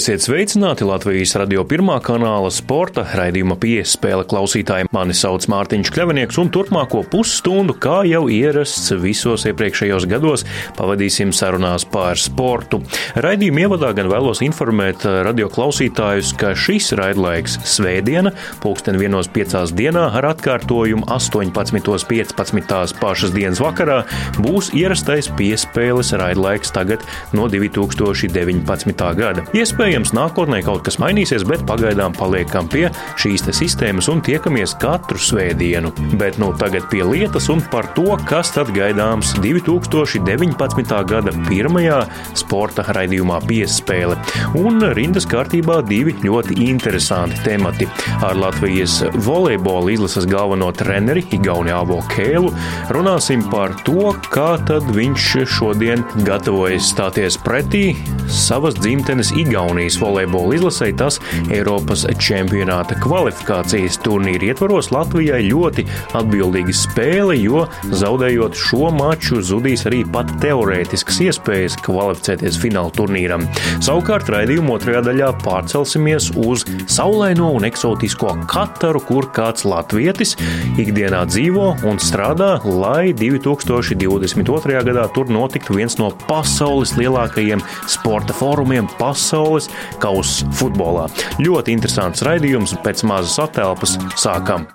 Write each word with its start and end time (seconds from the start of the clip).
Esiet 0.00 0.22
sveicināti 0.24 0.86
Latvijas 0.88 1.34
radio 1.36 1.60
pirmā 1.68 1.98
kanāla 2.00 2.48
sporta 2.54 3.02
raidījuma 3.18 3.58
piespēle 3.60 4.24
klausītājiem. 4.24 4.88
Mani 4.96 5.12
sauc 5.12 5.44
Mārtiņš 5.52 5.90
Kļavinieks, 5.92 6.38
un 6.40 6.48
turpmāko 6.54 7.02
pusstundu, 7.12 7.74
kā 7.76 7.98
jau 8.08 8.22
ierasts 8.32 8.94
visos 9.02 9.44
iepriekšējos 9.50 10.06
gados, 10.08 10.46
pavadīsim 10.78 11.34
sarunās 11.36 11.84
par 11.84 12.16
sportu. 12.16 12.80
Raidījuma 13.20 13.66
ievadā 13.66 13.90
gan 13.98 14.08
vēlos 14.08 14.40
informēt 14.46 15.04
radio 15.26 15.50
klausītājus, 15.52 16.32
ka 16.40 16.54
šis 16.56 16.94
raidlaiks 16.96 17.58
svētdiena, 17.68 18.32
pulksten 18.64 18.96
1.5. 18.96 19.76
dienā 19.76 20.06
ar 20.16 20.30
atkārtojumu 20.30 21.10
18.15. 21.12 22.96
pašas 23.04 23.36
dienas 23.36 23.60
vakarā 23.60 24.00
būs 24.40 24.72
ierastais 24.80 25.28
piespēles 25.36 26.16
raidlaiks 26.24 26.72
tagad 26.72 27.04
no 27.36 27.52
2019. 27.52 29.12
gada. 29.20 29.44
Iespējams, 29.90 30.12
nākotnē 30.14 30.60
kaut 30.62 30.84
kas 30.86 31.00
mainīsies, 31.02 31.42
bet 31.50 31.64
pagaidām 31.66 32.12
paliekam 32.14 32.68
pie 32.70 32.84
šīs 33.18 33.42
sistēmas 33.58 34.06
un 34.12 34.20
tiekamies 34.22 34.76
katru 34.78 35.18
svētdienu. 35.18 35.90
Bet 36.20 36.36
nu 36.38 36.52
tagad 36.54 36.84
pie 36.92 37.00
lietas 37.02 37.48
un 37.50 37.58
par 37.72 37.88
to, 37.96 38.14
kas 38.28 38.52
tad 38.54 38.70
gaidāms 38.70 39.32
2019. 39.42 40.94
gada 41.10 41.32
pirmajā 41.48 42.04
sporta 42.38 42.84
raidījumā 42.86 43.40
piespēle. 43.50 44.14
Un 44.60 44.78
rindas 44.94 45.26
kārtībā 45.26 45.80
divi 45.88 46.14
ļoti 46.22 46.60
interesanti 46.68 47.42
temati. 47.48 47.90
Ar 48.22 48.38
Latvijas 48.38 49.00
volejbola 49.26 49.90
izlases 49.96 50.30
galveno 50.30 50.70
treneri 50.70 51.26
Igauni 51.34 51.74
Avo 51.74 51.98
Kēlu 52.14 52.54
runāsim 52.94 53.42
par 53.50 53.74
to, 53.82 54.14
kā 54.30 54.52
tad 54.70 54.86
viņš 54.94 55.28
šodien 55.50 56.06
gatavojas 56.22 56.92
stāties 56.94 57.42
pretī 57.42 57.88
savas 58.30 58.78
dzimtenes 58.78 59.34
Igaunijas 59.34 59.79
volejbola 60.00 60.58
izlasē 60.58 60.90
tas 61.00 61.16
Eiropas 61.48 62.04
čempionāta 62.20 62.98
kvalifikācijas 63.00 63.96
turnīra 64.04 64.50
ietvaros 64.50 64.90
Latvijai 64.92 65.40
ļoti 65.46 65.86
atbildīga 66.18 66.74
spēle, 66.76 67.36
jo 67.40 67.64
zaudējot 67.88 68.58
šo 68.58 68.90
maču 68.94 69.40
zudīs 69.44 69.86
arī 69.88 70.02
pat 70.12 70.32
teorētiskas 70.42 71.20
iespējas 71.26 71.78
kvalificēties 71.86 72.58
fināla 72.60 72.92
turnīram. 72.96 73.46
Savukārt 73.80 74.28
raidījuma 74.32 74.76
otrajā 74.76 75.02
daļā 75.06 75.30
pārcelsimies 75.44 76.30
uz 76.40 76.66
saulaino 76.90 77.50
un 77.56 77.66
eksotisko 77.68 78.34
Kataru, 78.50 79.00
kur 79.06 79.30
kāds 79.34 79.64
latvietis 79.68 80.36
ikdienā 80.80 81.24
dzīvo 81.30 81.70
un 81.88 82.00
strādā, 82.02 82.52
lai 82.66 83.14
2022. 83.16 84.84
gadā 84.90 85.06
tur 85.14 85.30
notiktu 85.32 85.78
viens 85.78 85.96
no 86.00 86.10
pasaules 86.26 86.96
lielākajiem 86.98 87.62
sporta 87.90 88.36
fórumiem 88.36 88.88
pasaules 88.98 89.69
kausa 90.02 90.48
futbolā. 90.56 91.08
Ļoti 91.42 91.76
interesants 91.76 92.24
raidījums, 92.26 92.76
pēc 92.84 93.04
mazas 93.08 93.38
atelpas 93.46 93.98
sākam. 94.20 94.68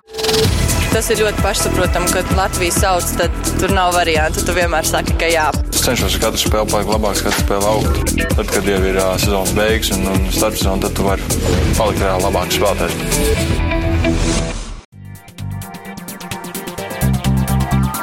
Tas 0.95 1.09
ir 1.11 1.19
ļoti 1.19 1.43
pašsaprotami, 1.43 2.07
kad 2.13 2.29
Latvija 2.37 2.71
sauc, 2.71 3.09
tad 3.19 3.33
tur 3.59 3.73
nav 3.75 3.91
variantu. 3.97 4.45
Tu 4.47 4.55
vienmēr 4.55 4.87
saki, 4.87 5.17
ka 5.19 5.27
jā. 5.27 5.49
Es 5.67 5.83
cenšos 5.83 6.15
katru 6.23 6.39
spēli 6.39 6.71
palikt 6.71 6.93
labāks, 6.93 7.25
katru 7.25 7.43
spēli 7.43 7.67
augt. 7.73 8.15
Tad, 8.23 8.47
kad 8.53 8.71
jau 8.71 8.79
ir 8.79 9.01
uh, 9.01 9.11
sezonas 9.19 9.51
beigas 9.59 9.91
un, 9.97 10.07
un 10.13 10.31
starpsezona, 10.31 10.87
tad 10.87 10.95
tu 10.95 11.09
vari 11.09 11.29
palikt 11.75 11.99
reāli 11.99 12.29
labāks 12.29 12.59
spēlētājs. 12.61 14.44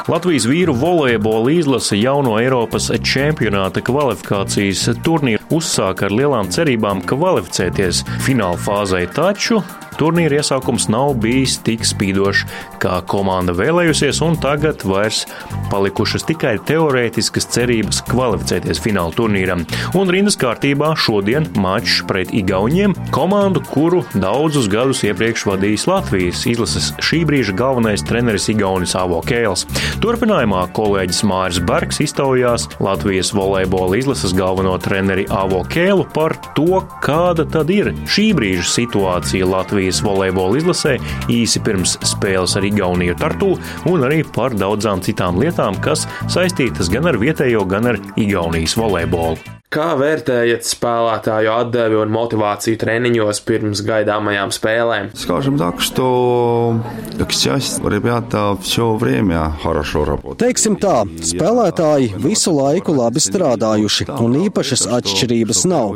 Latvijas 0.07 0.43
vīru 0.45 0.73
volejbola 0.75 1.51
izlase 1.53 1.95
jauno 1.95 2.33
Eiropas 2.35 2.89
čempionāta 3.07 3.79
kvalifikācijas 3.87 4.97
turnīru 5.05 5.55
uzsāka 5.55 6.09
ar 6.09 6.15
lielām 6.19 6.49
cerībām 6.51 7.05
kvalificēties 7.07 8.01
fināla 8.25 8.59
fāzē, 8.59 9.05
taču 9.15 9.61
Turnīra 9.99 10.41
iesaukums 10.41 10.87
nav 10.91 11.13
bijis 11.23 11.59
tik 11.65 11.85
spīdošs, 11.87 12.45
kā 12.83 12.99
komanda 13.09 13.55
vēlējusies, 13.57 14.21
un 14.25 14.37
tagad 14.41 14.83
vairs 14.87 15.23
palikušas 15.71 16.25
tikai 16.29 16.55
teorētiskas 16.67 17.47
cerības 17.53 18.01
kvalificēties 18.09 18.81
fināla 18.83 19.13
turnīram. 19.15 19.63
Un 19.97 20.11
rindas 20.13 20.37
kārtībā 20.39 20.93
šodien 20.99 21.47
mačs 21.59 22.01
pret 22.09 22.33
Igauniem, 22.33 22.95
komandu, 23.13 23.61
kuru 23.69 24.01
daudzus 24.13 24.69
gadus 24.71 25.03
iepriekš 25.07 25.45
vadījis 25.51 25.87
Latvijas 25.89 26.43
izlases 26.49 26.91
šī 27.03 27.23
brīža 27.29 27.55
galvenais 27.57 28.03
treneris 28.07 28.49
Igaunis 28.53 28.95
Avo 28.99 29.21
Kēls. 29.25 29.65
Turpinājumā 30.03 30.65
kolēģis 30.75 31.23
Māris 31.29 31.61
Bergs 31.63 32.01
iztaujās 32.03 32.67
Latvijas 32.83 33.33
volejbola 33.35 33.99
izlases 34.01 34.35
galveno 34.37 34.75
treneri 34.81 35.27
Avo 35.33 35.63
Kēlu 35.69 36.07
par 36.15 36.35
to, 36.57 36.81
kāda 37.03 37.45
tad 37.49 37.71
ir 37.73 37.91
šī 38.09 38.29
brīža 38.37 38.65
situācija 38.73 39.47
Latvijas 39.49 39.82
Latvijas 39.83 39.99
volejbola 40.05 40.59
izlasē 40.61 40.91
īsi 41.27 41.59
pirms 41.59 41.97
spēles 42.07 42.53
ar 42.55 42.63
Igauniju 42.63 43.17
Tartu 43.19 43.49
un 43.91 44.05
arī 44.07 44.21
par 44.23 44.55
daudzām 44.55 45.01
citām 45.03 45.41
lietām, 45.43 45.75
kas 45.83 46.05
saistītas 46.31 46.87
gan 46.93 47.11
ar 47.11 47.19
vietējo, 47.19 47.65
gan 47.67 47.91
ar 47.91 47.99
Igaunijas 48.15 48.77
volejbolu. 48.79 49.62
Kā 49.72 49.92
vērtējat 50.00 50.64
spēlētāju 50.64 51.50
atdevi 51.52 51.98
un 52.00 52.08
motivāciju 52.08 52.78
treniņos 52.80 53.42
pirms 53.44 53.82
gaidāmajām 53.84 54.48
spēlēm? 54.48 55.10
Скажем 55.12 55.58
так, 55.58 55.82
что 55.82 56.80
к 57.18 57.30
счастью, 57.32 57.86
ребята 57.88 58.56
все 58.62 58.94
время 58.94 59.52
хорошо 59.62 60.06
работают. 60.06 60.40
Teiksim 60.40 60.78
tā, 60.80 61.04
spēlētāji 61.20 62.14
visu 62.16 62.54
laiku 62.56 62.94
labi 62.96 63.20
strādājuši, 63.20 64.08
un 64.08 64.38
īpašas 64.48 64.86
atšķirības 64.88 65.60
nav. 65.68 65.92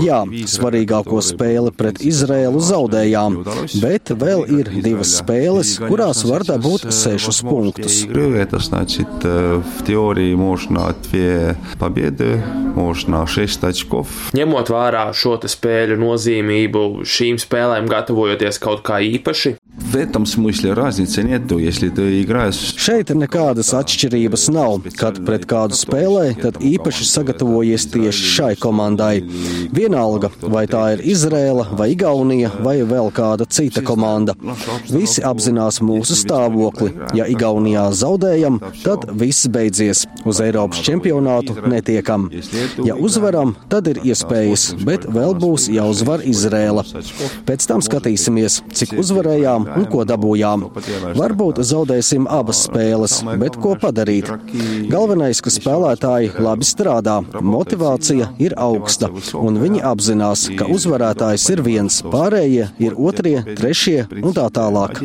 Jā, 0.00 0.22
svarīgāko 0.24 1.20
spēli 1.20 1.74
pret 1.76 2.00
Izrēlu 2.00 2.64
zaudējām, 2.64 3.42
bet 3.84 4.14
vēl 4.16 4.46
ir 4.48 4.72
divas 4.80 5.12
spēles, 5.20 5.76
kurās 5.84 6.24
var 6.24 6.48
dabūt 6.48 6.88
sešus 6.88 7.44
punktus. 7.44 8.08
Это 8.08 8.58
значит, 8.58 9.12
в 9.22 9.84
теории 9.86 10.34
можно 10.34 10.94
две 11.04 11.54
победы, 11.78 12.42
можно 12.74 13.13
на 13.14 13.24
6 13.26 13.66
очков. 13.70 14.12
Ņemot 14.36 14.72
vērā 14.72 15.08
šo 15.16 15.36
spēļu 15.40 15.98
nozīmību, 16.00 16.84
šīm 17.06 17.40
spēlēm 17.40 17.88
gatavojoties 17.90 18.60
kaut 18.62 18.84
kā 18.86 19.00
īpaši, 19.04 19.56
В 19.90 19.96
этом 19.96 20.24
смысле 20.26 20.72
разницы 20.72 21.24
нету, 21.24 21.58
если 21.58 21.88
ты 21.88 22.22
играешь. 22.22 22.76
Šeit 22.78 23.10
nekādas 23.10 23.72
atšķirības 23.74 24.44
nav. 24.54 24.84
Kad 24.94 25.18
pret 25.26 25.46
kādu 25.50 25.74
spēlē, 25.74 26.36
tad 26.38 26.60
īpaši 26.62 27.06
sagatavojies 27.08 27.88
tieši 27.90 28.28
šai 28.36 28.50
komandai. 28.60 29.24
Vienalga, 29.74 30.30
vai 30.42 30.66
tā 30.70 30.84
ir 30.94 31.02
Izrēla, 31.10 31.72
vai 31.74 31.88
Igaunija, 31.96 32.52
vai 32.62 32.76
vēl 32.86 33.10
kāda 33.16 33.48
cita 33.50 33.82
komanda. 33.82 34.36
Visi 34.92 35.24
apzinās 35.26 35.80
mūsu 35.82 36.14
stāvokli. 36.18 36.92
Ja 37.18 37.26
Igaunijā 37.26 37.88
zaudējam, 37.90 38.60
tad 38.84 39.08
viss 39.10 39.50
beidzies. 39.50 40.04
Uz 40.22 40.42
Eiropas 40.44 40.84
čempionātu 40.86 41.56
netiekam. 41.66 42.28
Ja 42.86 42.94
uzvaram, 43.05 43.53
tad 43.71 43.87
ir 43.91 44.01
iespējas, 44.11 44.67
bet 44.85 45.05
vēl 45.05 45.35
būs 45.39 45.67
jāuzvar 45.73 46.23
Izrēla. 46.25 46.85
Pēc 47.47 47.67
tam 47.69 47.83
skatīsimies, 47.85 48.61
cik 48.75 48.95
uzvarējām 49.01 49.67
un 49.77 49.87
ko 49.91 50.05
dabūjām. 50.07 50.67
Varbūt 51.17 51.61
zaudēsim 51.65 52.27
abas 52.31 52.65
spēles, 52.67 53.19
bet 53.41 53.59
ko 53.61 53.75
padarīt? 53.79 54.31
Galvenais, 54.91 55.41
ka 55.43 55.53
spēlētāji 55.53 56.33
labi 56.41 56.67
strādā, 56.67 57.19
motivācija 57.41 58.31
ir 58.41 58.55
augsta, 58.59 59.09
un 59.39 59.59
viņi 59.61 59.83
apzinās, 59.85 60.47
ka 60.59 60.69
uzvarētājs 60.71 61.47
ir 61.53 61.63
viens, 61.65 62.01
pārējie 62.03 62.69
ir 62.83 62.97
otrie, 62.97 63.37
trešie 63.55 64.05
un 64.21 64.35
tā 64.35 64.47
tālāk. 64.53 65.01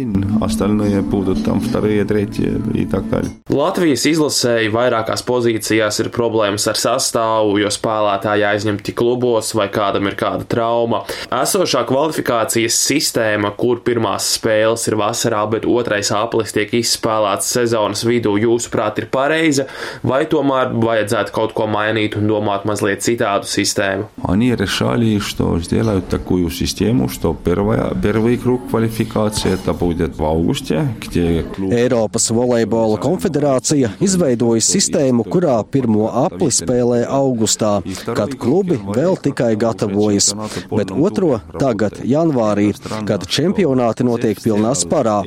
Latvijas 3.50 4.06
izlasēji 4.10 4.72
vairākās 4.74 5.24
pozīcijās 5.26 6.00
ir 6.02 6.10
problēmas 6.14 6.66
ar 6.70 6.78
sastāvu, 6.80 7.58
jo 7.62 7.70
spēlētāji 7.79 8.45
aizņemti 8.49 8.93
klubos 8.95 9.53
vai 9.57 9.67
kādam 9.73 10.09
ir 10.09 10.17
kāda 10.19 10.47
trauma. 10.49 11.03
Esošā 11.33 11.85
kvalifikācijas 11.89 12.77
sistēma, 12.87 13.53
kur 13.57 13.81
pirmās 13.85 14.27
spēles 14.35 14.87
ir 14.89 14.97
vasarā, 14.99 15.43
bet 15.51 15.67
otrais 15.69 16.11
aplis 16.15 16.53
tiek 16.55 16.73
izspēlēts 16.75 17.51
sezonas 17.55 18.05
vidū, 18.07 18.35
jūsuprāt, 18.41 18.99
ir 19.01 19.09
pareiza, 19.13 19.67
vai 20.03 20.23
tomēr 20.29 20.73
vajadzētu 20.75 21.35
kaut 21.35 21.55
ko 21.57 21.67
mainīt 21.71 22.17
un 22.19 22.27
domāt 22.29 22.67
mazliet 22.67 23.03
citādu 23.05 23.49
sistēmu? 23.49 24.09
Они 24.27 24.55
решали, 24.55 25.19
что 25.19 25.59
сделают 25.59 26.09
такую 26.09 26.49
систему, 26.49 27.09
что 27.09 27.33
первая, 27.33 27.93
первый 28.01 28.37
круг 28.37 28.69
квалификации 28.69 29.53
это 29.53 29.73
будет 29.73 30.17
в 30.17 30.23
августе, 30.23 30.87
где 31.01 31.43
клуб... 31.43 31.71
Eiropas 31.73 32.29
volejbola 32.31 32.97
konfederācija 33.01 33.91
izveidoja 34.01 34.63
sistēmu, 34.63 35.25
kurā 35.29 35.57
pirmo 35.69 36.09
apli 36.25 36.49
spēlē 36.53 37.03
augustā, 37.09 37.68
kad 38.06 38.34
klubi 38.40 38.78
vēl 38.80 39.16
tikai 39.20 39.52
gatavojas, 39.60 40.32
bet 40.70 40.92
otro 40.94 41.38
tagad, 41.60 42.00
janvārī, 42.06 42.70
kad 43.08 43.26
čempionāti 43.30 44.06
notiek 44.06 44.40
pilnā 44.42 44.72
sparā. 44.78 45.18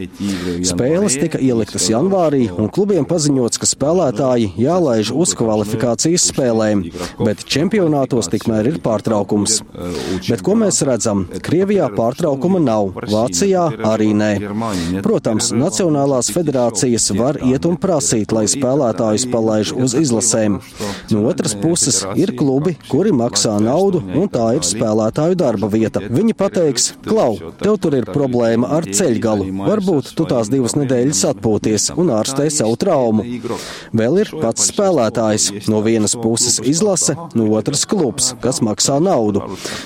Spēles 0.67 1.17
tika 1.21 1.41
ieliktas 1.41 1.89
janvārī, 1.91 2.45
un 2.51 2.71
klubiem 2.73 3.07
paziņots, 3.09 3.61
ka 3.61 3.69
spēlētāji 3.69 4.51
jālaiž 4.61 5.13
uz 5.15 5.35
kvalifikācijas 5.39 6.27
spēlēm, 6.31 6.85
bet 7.21 7.45
čempionātos 7.55 8.31
tikmēr 8.33 8.73
ir 8.73 8.79
pārtraukums. 8.83 9.61
Bet 10.27 10.43
ko 10.45 10.57
mēs 10.59 10.81
redzam? 10.87 11.25
Krievijā 11.43 11.89
pārtraukuma 11.93 12.61
nav, 12.63 12.93
Vācijā 13.13 13.65
arī 13.87 14.11
nē. 14.17 14.31
Protams, 15.05 15.51
Nacionālās 15.53 16.31
federācijas 16.33 17.09
var 17.17 17.39
iet 17.45 17.67
un 17.69 17.77
prasīt, 17.79 18.33
lai 18.35 18.45
spēlētājus 18.51 19.27
palaiž 19.31 19.73
uz 19.77 19.95
izlasēm. 19.97 20.59
No 21.13 21.25
otras 21.29 21.55
puses, 21.59 22.01
ir 22.19 22.32
klubi, 22.39 22.75
kuri 22.89 23.13
maksā 23.15 23.56
naudu, 23.63 24.01
un 24.03 24.30
tā 24.31 24.50
ir 24.57 24.65
spēlētāju 24.68 25.38
darba 25.39 25.69
vieta. 25.71 26.01
Viņi 26.03 26.35
pateiks, 26.38 26.89
klau, 27.06 27.38
tev 27.62 27.77
tur 27.83 27.97
ir 27.97 28.09
problēma 28.09 28.69
ar 28.77 28.88
ceļgalu. 28.88 29.50
Varbūt 29.63 30.13
tu 30.18 30.27
tās 30.30 30.51
divas 30.51 30.75
nedēļas 30.80 31.24
atpūties 31.33 31.89
un 32.00 32.12
ārstē 32.18 32.50
savu 32.53 32.77
traumu. 32.80 33.25
Vēl 33.95 34.21
ir 34.24 34.33
pats 34.41 34.69
spēlētājs. 34.71 35.50
No 35.71 35.81
vienas 35.85 36.15
puses 36.19 36.59
izlase, 36.63 37.15
no 37.38 37.47
otras 37.57 37.85
klubs, 37.89 38.33
kas 38.44 38.62
maksā 38.65 39.00
naudu. 39.03 39.44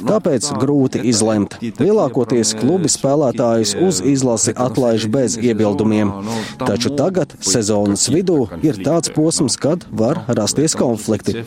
Tāpēc 0.08 0.50
grūti 0.62 1.04
izlemt. 1.10 1.58
Lielākoties 1.62 2.54
klubi 2.58 2.92
spēlētājus 2.92 3.76
uz 3.88 4.02
izlasi 4.02 4.56
atlaiž 4.58 5.08
bez 5.14 5.38
iebildumiem. 5.38 6.14
Taču 6.62 6.94
tagad, 6.98 7.36
sezonas 7.44 8.08
vidū, 8.14 8.46
ir 8.66 8.80
tāds 8.84 9.12
posms, 9.14 9.58
kad 9.62 9.86
var 9.92 10.24
rasties 10.28 10.76
konflikti. 10.78 11.44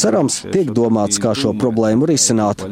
Cerams, 0.00 0.35
Tiek 0.52 0.70
domāts, 0.76 1.20
kā 1.22 1.32
šo 1.36 1.52
problēmu 1.58 2.08
risināt. 2.10 2.64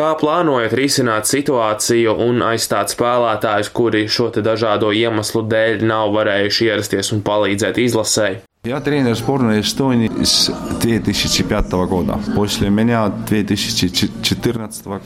Kā 0.00 0.10
plānojat 0.20 0.76
risināt 0.80 1.30
situāciju 1.30 2.14
un 2.26 2.44
aizstāt 2.50 2.94
spēlētājus, 2.94 3.72
kuri 3.74 4.06
šo 4.08 4.30
dažādo 4.36 4.92
iemeslu 4.94 5.46
dēļ 5.50 5.82
nav 5.90 6.14
varējuši 6.18 6.70
ierasties 6.70 7.12
un 7.16 7.24
palīdzēt 7.26 7.82
izlasēji? 7.86 8.44
Я 8.65 8.79
тренер 8.79 9.15
сборной 9.15 9.61
Эстонии 9.61 10.09
с 10.23 10.51
2005 10.81 11.71
года. 11.87 12.19
После 12.35 12.71
меня 12.71 13.09
2014 13.29 14.85
года. 14.85 15.03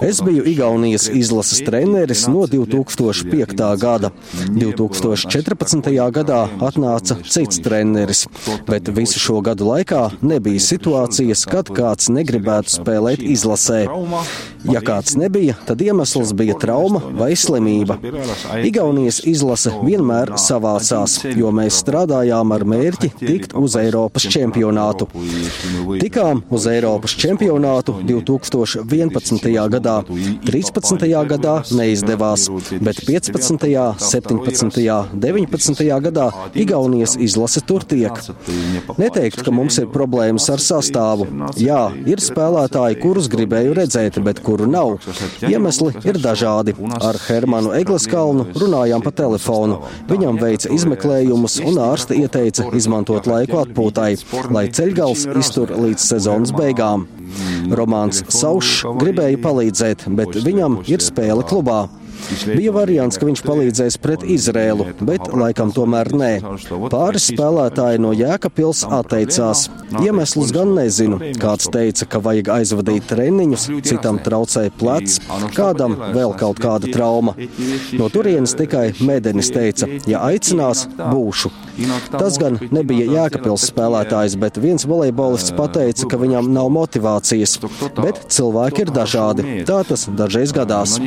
Es 0.00 0.22
biju 0.24 0.42
Igaunijas 0.44 1.08
izlases 1.08 1.60
treneris 1.60 2.26
no 2.26 2.46
2005. 2.46 3.76
gada. 3.76 4.12
2014. 4.48 5.92
gadā 6.10 6.48
atnāca 6.58 7.18
cits 7.28 7.60
treneris, 7.60 8.26
bet 8.66 8.88
visu 8.88 9.20
šo 9.20 9.42
gadu 9.42 9.68
laikā 9.68 10.08
nebija 10.22 10.58
situācijas, 10.58 11.44
kad 11.44 11.68
kāds 11.68 12.08
negribētu 12.08 12.80
spēlēt 12.80 13.20
izlasē. 13.20 13.90
Ja 14.64 14.80
kāds 14.80 15.18
nebija, 15.18 15.58
tad 15.66 15.82
iemesls 15.84 16.32
bija 16.32 16.56
trauma 16.56 17.02
vai 17.12 17.34
slimība. 17.36 17.98
Igaunijas 18.64 19.20
izlase 19.26 19.74
vienmēr 19.84 20.32
savācās, 20.40 21.20
jo 21.36 21.52
mēs 21.52 21.82
strādājām 21.82 22.56
ar 22.56 22.64
mērķi 22.64 22.95
mērķi 22.97 23.27
tikt 23.27 23.53
uz 23.57 23.75
Eiropas 23.77 24.25
čempionātu. 24.31 25.07
Tikām 26.01 26.43
uz 26.49 26.67
Eiropas 26.69 27.13
čempionātu 27.17 27.97
2011. 28.07 29.49
gadā, 29.73 29.95
13. 30.45 31.05
gadā 31.29 31.55
neizdevās, 31.71 32.47
bet 32.81 33.01
15., 33.05 33.67
17., 33.97 35.09
19. 35.13 35.85
gadā 36.07 36.27
Igaunijas 36.55 37.17
izlase 37.19 37.61
tur 37.61 37.83
tiek. 37.83 38.13
Neteikt, 38.97 39.43
ka 39.43 39.51
mums 39.51 39.77
ir 39.81 39.89
problēmas 39.93 40.49
ar 40.53 40.63
sastāvu. 40.63 41.27
Jā, 41.57 41.91
ir 42.07 42.21
spēlētāji, 42.23 42.99
kurus 43.01 43.29
gribēju 43.31 43.75
redzēt, 43.77 44.19
bet 44.23 44.41
kuru 44.45 44.67
nav. 44.69 44.97
Iemesli 45.47 45.93
ir 46.07 46.19
dažādi. 46.21 46.75
Ar 46.97 47.17
Hermanu 47.27 47.73
Egleskalnu 47.77 48.49
runājām 48.57 49.03
pa 49.05 49.13
telefonu. 49.13 49.81
Viņam 50.09 50.39
veica 50.41 50.71
izmeklējumus 50.73 51.59
un 51.67 51.81
ārsti 51.87 52.21
ieteica 52.23 52.67
izmeklējumus 52.67 52.86
izmantot 52.87 53.27
laiku 53.27 53.59
atpūtai, 53.65 54.15
lai 54.55 54.65
ceļgals 54.71 55.27
iztur 55.35 55.75
līdz 55.75 56.07
sezonas 56.13 56.55
beigām. 56.55 57.05
Romāns 57.75 58.23
Saušs 58.31 58.85
gribēja 59.01 59.39
palīdzēt, 59.43 60.07
bet 60.15 60.39
viņam 60.47 60.81
ir 60.87 61.03
spēle 61.03 61.43
klubā. 61.47 61.87
Bija 62.47 62.71
variants, 62.73 63.19
ka 63.19 63.27
viņš 63.27 63.41
palīdzēs 63.45 63.97
pret 64.01 64.23
Izrēlu, 64.25 64.87
bet 65.05 65.27
laikam 65.37 65.69
tomēr 65.75 66.09
nē. 66.17 66.31
Pāris 66.89 67.27
spēlētāji 67.29 68.01
no 68.01 68.13
Jēkabpils 68.17 68.81
atteicās. 68.97 69.67
Iemeslus 70.01 70.51
gan 70.55 70.73
nezinu. 70.79 71.19
Kāds 71.37 71.69
teica, 71.73 72.07
ka 72.09 72.21
vajag 72.23 72.49
aizvadīt 72.57 73.07
treniņus, 73.11 73.67
citam 73.85 74.19
traucēja 74.23 74.73
plecs, 74.79 75.19
kādam 75.55 75.99
vēl 76.17 76.33
kaut 76.41 76.63
kāda 76.63 76.89
trauma. 76.91 77.37
No 77.99 78.09
turienes 78.13 78.57
tikai 78.57 78.89
Mēdenis 78.97 79.53
teica, 79.53 79.91
ja 80.09 80.25
aicinās, 80.31 80.87
būšu. 80.97 81.53
Tas 82.12 82.36
gan 82.40 82.58
nebija 82.74 83.06
Jēkabpils 83.08 83.64
spēlētājs, 83.70 84.36
bet 84.40 84.58
viens 84.60 84.84
volejbolists 84.88 85.54
pateica, 85.56 86.04
ka 86.10 86.18
viņam 86.20 86.50
nav 86.52 86.68
motivācijas. 86.74 87.56
Bet 87.96 88.20
cilvēki 88.32 88.84
ir 88.84 88.92
dažādi. 88.92 89.46
Tā 89.68 89.78
tas 89.88 90.04
dažreiz 90.12 90.52
gadās. 90.52 90.98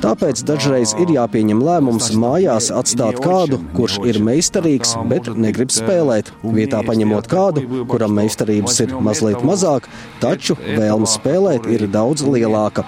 Tāpēc 0.00 0.40
dažreiz 0.48 0.94
ir 1.02 1.12
jāpieņem 1.12 1.60
lēmums 1.64 2.08
mājās 2.16 2.70
atstāt 2.72 3.20
kādu, 3.24 3.60
kurš 3.76 3.98
ir 4.08 4.20
meistarīgs, 4.24 4.94
bet 5.10 5.28
negrib 5.36 5.74
spēlēt, 5.74 6.32
vietā 6.56 6.80
paņemot 6.88 7.28
kādu, 7.28 7.84
kuram 7.90 8.16
meistarības 8.16 8.80
ir 8.86 8.96
mazliet 9.04 9.44
mazāk, 9.44 9.90
taču 10.24 10.56
vēlme 10.62 11.08
spēlēt 11.08 11.68
ir 11.68 11.84
daudz 11.92 12.24
lielāka. 12.24 12.86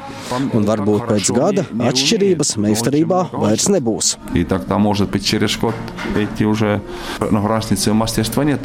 Un 0.57 0.65
varbūt 0.69 1.05
pēc 1.11 1.33
gada 1.37 1.67
atšķirības 1.91 2.57
meistarībā 2.65 3.27
vairs 3.37 3.69
nebūs. 3.69 4.17
И 4.35 4.45
тогда, 4.45 4.79
может 4.79 5.11
быть, 5.11 5.25
через 5.25 5.57
год 5.57 5.75
эти 6.17 6.45
уже 6.45 6.81
ну, 7.31 7.47
разницы 7.47 7.91
в 7.91 7.95
мастерства 7.95 8.45
нет. 8.45 8.61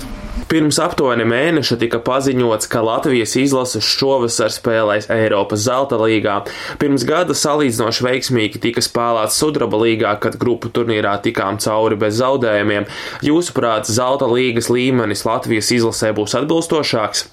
Pirms 0.46 0.78
aptuveni 0.84 1.26
mēneša 1.26 1.78
tika 1.82 1.98
paziņots, 2.06 2.68
ka 2.70 2.84
Latvijas 2.86 3.34
izlases 3.40 3.88
šovasar 3.88 4.52
spēlēs 4.54 5.08
Eiropas 5.10 5.64
zelta 5.66 5.98
līgā. 5.98 6.36
Pirms 6.82 7.06
gada 7.08 7.34
salīdzinoši 7.34 8.06
veiksmīgi 8.06 8.62
tika 8.68 8.84
spēlēts 8.86 9.40
Sudraba 9.42 9.80
līgā, 9.82 10.12
kad 10.22 10.38
grupu 10.42 10.70
turnīrā 10.76 11.16
tikām 11.26 11.58
cauri 11.64 11.98
bez 11.98 12.20
zaudējumiem. 12.20 12.86
Jūsuprāt, 13.26 13.90
zelta 13.90 14.30
līgas 14.30 14.70
līmenis 14.70 15.26
Latvijas 15.26 15.72
izlasē 15.74 16.14
būs 16.14 16.38
atbilstošāks? 16.38 17.32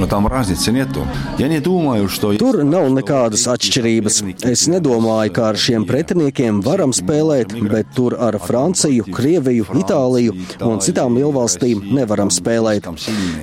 Но 0.00 0.06
там 0.06 0.26
разницы 0.26 0.72
нету. 0.72 1.06
Я 1.38 1.48
не 1.48 1.60
думаю, 1.60 2.08
что... 2.08 2.34
Tur 2.36 2.62
nav 2.64 2.90
nekādas 2.92 3.46
atšķirības. 3.48 4.18
Es 4.44 4.66
nedomāju, 4.68 5.32
ka 5.32 5.48
ar 5.52 5.56
šiem 5.60 5.86
pretiniekiem 5.88 6.60
varam 6.64 6.92
spēlēt, 6.96 7.54
bet 7.70 7.94
tur 7.96 8.16
ar 8.20 8.36
Franciju, 8.42 9.06
Krieviju, 9.08 9.64
Itāliju 9.80 10.36
un 10.66 10.82
citām 10.84 11.16
lielvalstīm 11.16 11.80
nevaram 11.96 12.28
spēlēt. 12.34 12.90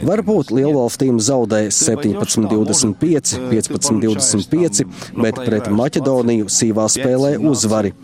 Varbūt 0.06 0.54
lielvalstīm 0.54 1.18
zaudē 1.18 1.64
17-25, 1.74 3.34
15-25, 3.50 4.86
bet 5.18 5.42
pret 5.42 5.72
Maķedoniju 5.74 6.52
sīvā 6.54 6.86
spēlē 6.94 7.34
uzvari. 7.42 7.96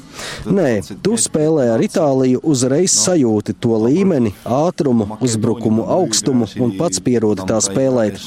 Nē, 0.50 0.72
tu 1.06 1.20
spēlē 1.22 1.70
ar 1.76 1.86
Itāliju 1.86 2.42
uzreiz 2.42 2.98
sajūti 2.98 3.54
to 3.62 3.78
līmeni, 3.86 4.34
ātrumu, 4.42 5.20
uzbrukumu 5.22 5.86
augstumu 6.00 6.50
un 6.58 6.74
pats 6.82 7.04
pierodi 7.04 7.46
tā 7.50 7.62
spēlēt. 7.62 8.18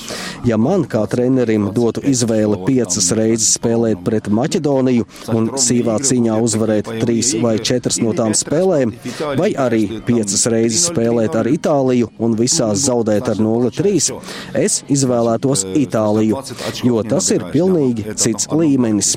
Ja 0.47 0.57
man 0.61 0.85
kā 0.89 1.03
trenerim 1.09 1.69
dotu 1.75 2.03
izvēli 2.07 2.59
piecas 2.67 3.09
reizes 3.17 3.55
spēlēt 3.57 4.03
pret 4.05 4.29
Maķedoniju 4.31 5.07
un 5.33 5.49
sīvā 5.59 5.97
cīņā 6.07 6.37
uzvarēt 6.43 6.89
trīs 7.01 7.33
vai 7.41 7.57
četras 7.59 7.99
no 8.03 8.13
tām 8.17 8.35
spēlēm, 8.37 8.93
vai 9.39 9.51
arī 9.57 9.81
piecas 10.07 10.45
reizes 10.51 10.87
spēlēt 10.91 11.35
ar 11.39 11.49
Itāliju 11.51 12.11
un 12.23 12.35
visās 12.39 12.85
zaudēt 12.87 13.29
ar 13.31 13.41
0-3, 13.41 14.19
es 14.57 14.79
izvēlētos 14.93 15.65
Itāliju, 15.77 16.41
jo 16.87 17.03
tas 17.07 17.29
ir 17.35 17.45
pilnīgi 17.53 18.15
cits 18.17 18.49
līmenis. 18.53 19.15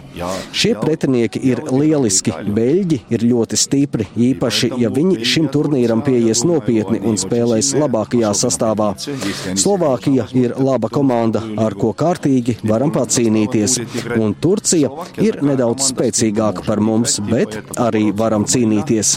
Šie 0.57 0.75
pretinieki 0.81 1.43
ir 1.53 1.63
lieliski, 1.71 2.35
beļģi 2.57 3.01
ir 3.15 3.27
ļoti 3.31 3.61
stipri, 3.61 4.09
īpaši, 4.31 4.73
ja 4.81 4.91
viņi 4.93 5.25
šim 5.27 5.49
turnīram 5.53 6.05
pieies 6.07 6.45
nopietni 6.49 7.01
un 7.07 7.19
spēlēs 7.21 7.73
labākajā 7.79 8.33
sastāvā. 8.37 8.93
Slovākija 9.61 10.29
ir 10.37 10.57
laba 10.61 10.90
komanda, 10.93 11.43
ar 11.61 11.75
ko 11.79 11.93
kārtīgi 11.97 12.59
varam 12.67 12.93
pacīnīties. 12.95 13.79
Un 14.19 14.35
Turcija 14.43 14.91
ir 15.23 15.41
nedaudz 15.47 15.91
spēcīgāka 15.93 16.65
par 16.67 16.83
mums, 16.85 17.19
bet 17.31 17.57
arī 17.81 18.11
varam 18.17 18.47
cīnīties. 18.49 19.17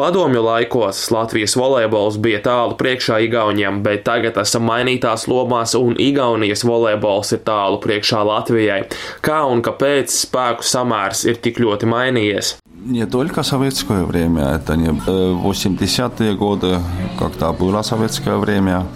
Padomju 0.00 0.44
laikos 0.46 1.02
Latvijas 1.14 1.56
volejbols 1.58 2.18
bija 2.22 2.42
tālu 2.44 2.78
priekšā 2.80 3.20
Igauniem, 3.26 3.82
bet 3.84 4.04
tagad 4.08 4.38
esam 4.40 4.68
mainītās 4.70 5.26
lomās 5.30 5.76
un 5.78 5.98
Igaunijas 6.00 6.64
volejbols 6.66 7.34
ir 7.36 7.44
tālu 7.46 7.80
priekšā 7.82 8.24
Latvijai. 8.26 8.82
Kā 9.24 9.42
un 9.50 9.64
kāpēc 9.66 10.12
spēku 10.24 10.66
samērs 10.66 11.26
ir 11.28 11.40
tik 11.44 11.60
ļoti 11.62 11.90
mainījies? 11.90 12.56
Не 12.84 13.06
только 13.06 13.42
советское 13.42 14.04
время, 14.04 14.42
это 14.54 14.74
не 14.74 14.88
80-е 14.88 16.34
годы, 16.34 16.78
когда 17.18 17.52
было 17.52 17.82
советское 17.82 18.36
время. 18.38 18.86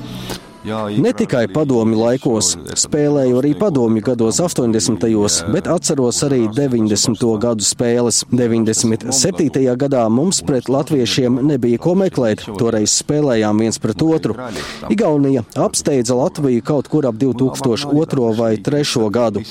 Ne 0.65 1.11
tikai 1.13 1.43
padomju 1.53 1.99
laikos, 1.99 2.55
spēlēju 2.81 3.37
arī 3.37 3.51
padomju 3.61 4.01
gados, 4.07 4.39
80. 4.41 4.97
gados, 4.97 5.35
bet 5.53 5.67
atceros 5.69 6.23
arī 6.25 6.47
90. 6.57 7.25
gadu 7.43 7.67
spēles. 7.67 8.23
97. 8.33 9.75
gadā 9.77 10.07
mums 10.09 10.41
pret 10.47 10.71
latviešiem 10.73 11.37
nebija 11.45 11.81
ko 11.85 11.93
meklēt, 12.01 12.47
toreiz 12.57 12.95
spēlējām 13.03 13.61
viens 13.61 13.79
pret 13.83 14.01
otru. 14.07 14.39
Igaunija 14.89 15.43
apsteidza 15.67 16.17
Latviju 16.17 16.65
kaut 16.65 16.89
kur 16.89 17.11
ap 17.11 17.21
2002. 17.21 18.33
vai 18.39 18.57
2003. 18.57 19.11
gadu. 19.13 19.45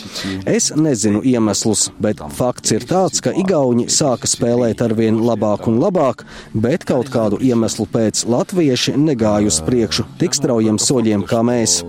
Es 0.50 0.72
nezinu 0.74 1.22
iemeslus, 1.22 1.92
bet 2.02 2.26
fakts 2.34 2.74
ir 2.74 2.88
tāds, 2.90 3.22
ka 3.22 3.36
Igauni 3.38 3.86
sāka 3.86 4.26
spēlēt 4.26 4.82
ar 4.82 4.98
vien 4.98 5.22
labāk 5.22 5.70
un 5.70 5.78
labāk, 5.78 6.26
bet 6.58 6.90
kaut 6.90 7.14
kādu 7.14 7.38
iemeslu 7.38 7.86
pēc 7.94 8.26
latvieši 8.26 8.98
negāja 8.98 9.54
uz 9.54 9.62
priekšu 9.62 10.10
tik 10.18 10.34
straujiem 10.34 10.82
soļiem 10.82 11.03
soļiem 11.03 11.27
kā 11.29 11.43
mēs. 11.45 11.83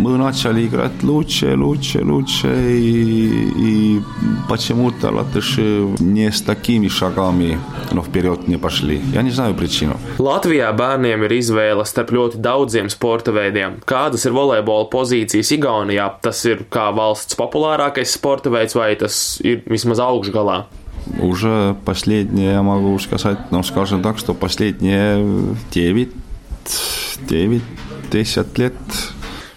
Мы 0.00 0.16
начали 0.16 0.66
играть 0.66 1.02
лучше, 1.02 1.54
лучше, 1.56 2.02
лучше, 2.02 2.48
и, 2.72 3.50
и 3.54 4.00
почему-то 4.48 5.10
латыши 5.10 5.86
не 5.98 6.32
с 6.32 6.40
такими 6.40 6.88
шагами 6.88 7.58
но 7.92 8.02
вперед 8.02 8.48
не 8.48 8.56
пошли. 8.56 9.00
Я 9.12 9.22
не 9.22 9.30
знаю 9.30 9.54
причину. 9.54 9.98
Latvijā 10.18 10.70
bērniem 10.76 11.24
ir 11.26 11.34
izvēle 11.40 11.84
starp 11.88 12.12
ļoti 12.14 12.40
daudziem 12.42 12.90
sporta 12.92 13.34
veidiem. 13.34 13.80
Kādas 13.88 14.26
ir 14.26 14.34
volejbola 14.36 14.88
pozīcijas 14.92 15.52
Igaunijā? 15.56 16.08
Tas 16.22 16.44
ir 16.48 16.64
kā 16.70 16.90
valsts 16.94 17.38
populārākais 17.38 18.14
sporta 18.16 18.52
veids 18.52 18.76
vai 18.78 18.94
tas 19.00 19.40
ir 19.44 19.64
vismaz 19.66 20.02
augšgalā? 20.02 20.64
Уже 21.18 21.76
последние, 21.84 22.52
я 22.52 22.62
могу 22.62 22.98
сказать, 22.98 23.50
ну, 23.50 23.62
скажем 23.62 24.02
так, 24.02 24.18
что 24.18 24.34
последние 24.34 25.56
9, 25.72 26.10
9 27.26 27.62
10 28.10 28.58
лет 28.58 28.74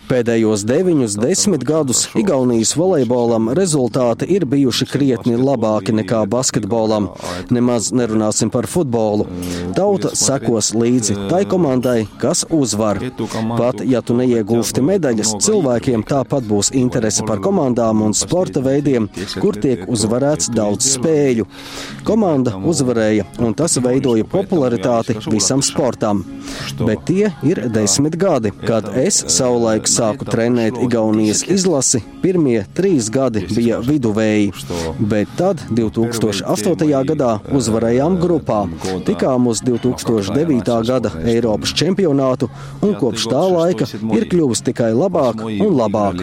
Pēdējos 0.09 0.62
deviņus, 0.65 1.15
desmit 1.21 1.65
gadus 1.69 2.07
Igaunijas 2.17 2.71
volejbolam 2.79 3.50
rezultāti 3.57 4.25
ir 4.33 4.47
bijuši 4.49 4.87
krietni 4.88 5.35
labāki 5.37 5.93
nekā 5.93 6.23
basketbolam. 6.33 7.11
Nemaz 7.53 7.91
nerunāsim 7.93 8.49
par 8.49 8.65
futbolu. 8.73 9.27
Tauta 9.77 10.15
sekos 10.17 10.71
līdzi 10.73 11.17
tai 11.29 11.43
komandai, 11.50 12.07
kas 12.23 12.47
uzvar. 12.49 13.03
Pat 13.59 13.83
ja 13.85 14.00
tu 14.00 14.17
neiegūsti 14.17 14.85
medaļas, 14.88 15.35
cilvēkiem 15.45 16.07
tāpat 16.09 16.49
būs 16.49 16.73
interese 16.81 17.27
par 17.29 17.45
komandām 17.45 18.00
un 18.07 18.17
sporta 18.17 18.65
veidiem, 18.65 19.11
kur 19.43 19.61
tiek 19.61 19.85
uzvarēts 19.93 20.49
daudz 20.57 20.88
spēļu. 20.95 21.45
Komanda 22.09 22.57
uzvarēja, 22.57 23.29
un 23.45 23.53
tas 23.61 23.77
veidoja 23.85 24.25
popularitāti 24.25 25.19
visam 25.29 25.61
sportam. 25.61 26.25
Bet 26.81 27.05
tie 27.12 27.29
ir 27.45 27.67
desmit 27.77 28.17
gadi, 28.17 28.57
kad 28.65 28.88
es 28.97 29.21
savulaik 29.37 29.85
sāku 29.99 30.26
trenēt 30.28 30.78
Igaunijas 30.83 31.45
izlasi, 31.50 32.02
pirmie 32.23 32.62
trīs 32.76 33.11
gadi 33.12 33.45
bija 33.50 33.81
viduvēji, 33.85 34.52
bet 34.99 35.33
tad 35.38 35.62
2008. 35.75 36.87
gadā 37.11 37.33
uzvarējām 37.55 38.19
grupā, 38.23 38.61
tikām 39.09 39.49
uz 39.50 39.62
2009. 39.67 40.73
gada 40.88 41.12
Eiropas 41.28 41.75
čempionātu 41.78 42.50
un 42.83 42.95
kopš 42.99 43.28
tā 43.33 43.43
laika 43.52 43.88
ir 44.17 44.28
kļuvis 44.31 44.64
tikai 44.67 44.90
labāk 44.97 45.43
un 45.49 45.75
labāk. 45.78 46.23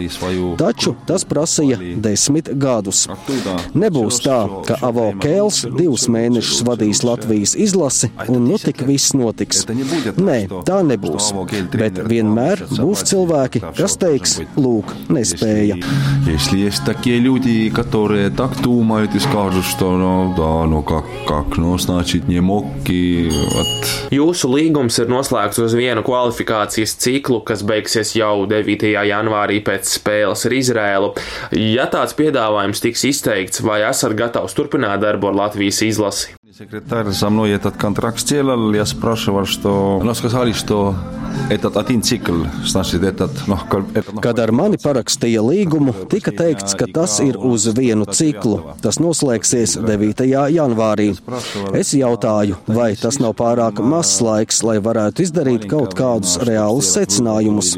Taču 0.60 0.96
tas 1.08 1.26
prasīja 1.28 1.80
desmit 2.04 2.52
gadus. 2.62 3.06
Nebūs 3.76 4.22
tā, 4.26 4.40
ka 4.68 4.80
Avo 4.86 5.10
Kēls 5.22 5.64
divus 5.76 6.08
mēnešus 6.12 6.64
vadīs 6.68 7.04
Latvijas 7.08 7.56
izlasi 7.60 8.12
un 8.28 8.48
nu 8.50 8.60
tik 8.62 8.84
viss 8.88 9.16
notiks. 9.18 9.66
Nē, 9.70 10.38
tā 10.68 10.82
nebūs. 10.88 11.32
Bet 11.76 12.00
vienmēr 12.10 12.66
būs 12.72 13.06
cilvēki, 13.10 13.64
kas 13.65 13.97
teiks, 14.01 14.37
lūk, 14.57 14.93
nespēja. 15.09 15.79
Если 16.27 16.59
есть 16.59 16.85
такие 16.85 17.19
люди, 17.19 17.71
которые 17.71 18.31
так 18.31 18.61
думают 18.63 19.15
и 19.15 19.19
скажут, 19.19 19.65
что 19.65 19.97
ну 19.97 20.35
да, 20.37 20.67
ну 20.67 20.83
как, 20.83 21.05
как, 21.27 21.57
ну 21.57 21.79
значит 21.79 22.29
не 22.29 22.41
мог 22.41 22.67
и 22.89 23.31
вот. 23.31 23.91
Jūsu 24.11 24.51
līgums 24.51 24.99
ir 25.01 25.11
noslēgts 25.11 25.61
uz 25.63 25.75
vienu 25.79 26.03
kvalifikācijas 26.07 26.97
ciklu, 27.01 27.41
kas 27.47 27.63
beigsies 27.67 28.15
jau 28.19 28.47
9. 28.51 28.91
janvārī 29.07 29.61
pēc 29.65 29.95
spēles 29.97 30.47
ar 30.47 30.57
Izrēlu. 30.59 31.15
Ja 31.57 31.87
tāds 31.91 32.17
piedāvājums 32.19 32.83
tiks 32.83 33.07
izteikts, 33.09 33.65
vai 33.65 33.83
esat 33.89 34.17
gatavs 34.19 34.57
turpināt 34.59 35.01
darbu 35.05 35.31
ar 35.31 35.41
Latvijas 35.47 35.83
izlasi? 35.87 36.35
Секретарь 36.57 37.09
за 37.09 37.31
мной 37.31 37.51
этот 37.51 37.77
контракт 37.77 38.21
сделал, 38.21 38.73
я 38.75 38.85
спрашивал, 38.85 39.47
что... 39.47 40.01
Ну, 40.03 40.15
сказали, 40.15 40.53
что 40.53 40.95
этот 41.49 41.77
один 41.77 42.03
цикл, 42.03 42.45
значит, 42.65 43.03
этот... 43.03 43.31
Ну, 43.47 43.59
это, 43.95 44.13
ну, 44.13 44.21
Kad 44.21 44.39
ar 44.43 44.53
mani 44.53 44.79
parakstīja 44.81 45.43
līgumu, 45.43 45.95
tika 46.11 46.33
teikts, 46.35 46.77
ka 46.79 46.87
tas 46.91 47.19
ir 47.23 47.39
uz 47.39 47.67
vienu 47.75 48.07
ciklu. 48.07 48.75
Tas 48.83 49.01
noslēgsies 49.03 49.77
9. 49.83 50.25
janvārī. 50.55 51.09
Es 51.75 51.93
jautāju, 51.97 52.59
vai 52.67 52.93
tas 53.01 53.19
nav 53.23 53.35
pārāk 53.39 53.81
mazs 53.83 54.21
laiks, 54.25 54.61
lai 54.67 54.79
varētu 54.83 55.25
izdarīt 55.25 55.67
kaut 55.71 55.97
kādus 55.99 56.37
reālus 56.47 56.93
secinājumus. 56.95 57.73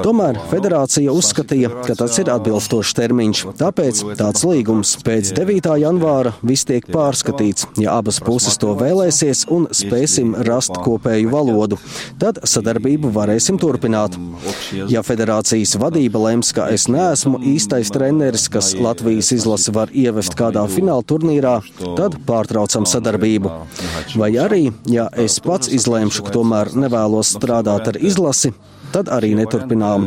Tomēr 0.00 0.40
federācija 0.52 1.12
uzskatīja, 1.12 1.72
ka 1.88 1.98
tas 1.98 2.20
ir 2.22 2.32
atbilstošs 2.32 2.94
termiņš. 3.00 3.44
Tāpēc 3.60 4.04
tāds 4.20 4.46
līgums 4.48 4.96
pēc 5.04 5.34
9. 5.36 5.72
janvāra 5.82 6.34
viss 6.40 6.68
tiek 6.68 6.88
pārskatīts. 6.88 7.68
Ja 7.80 7.98
abas 7.98 8.13
abas 8.15 8.23
puses 8.23 8.57
to 8.59 8.73
vēlēsies 8.75 9.45
un 9.51 9.67
spēsim 9.71 10.35
rast 10.47 10.75
kopēju 10.83 11.29
valodu. 11.31 11.77
Tad 12.19 12.39
sadarbību 12.47 13.11
varēsim 13.11 13.57
turpināt. 13.59 14.15
Ja 14.89 15.03
federācijas 15.03 15.75
vadība 15.79 16.21
lems, 16.23 16.53
ka 16.55 16.69
es 16.71 16.87
neesmu 16.87 17.39
īstais 17.43 17.91
treneris, 17.91 18.47
kas 18.49 18.73
Latvijas 18.75 19.31
izlasi 19.35 19.73
var 19.75 19.91
ievest 19.91 20.35
kādā 20.35 20.65
fināla 20.71 21.03
turnīrā, 21.03 21.57
tad 21.97 22.19
pārtraucam 22.27 22.85
sadarbību. 22.85 23.51
Vai 24.15 24.31
arī, 24.39 24.71
ja 24.87 25.09
es 25.11 25.39
pats 25.43 25.71
izlēmšu, 25.71 26.25
ka 26.25 26.35
tomēr 26.35 26.71
nevēlos 26.75 27.35
strādāt 27.35 27.91
ar 27.91 27.99
izlasi, 27.99 28.53
tad 28.94 29.10
arī 29.12 29.34
neturpinām. 29.38 30.06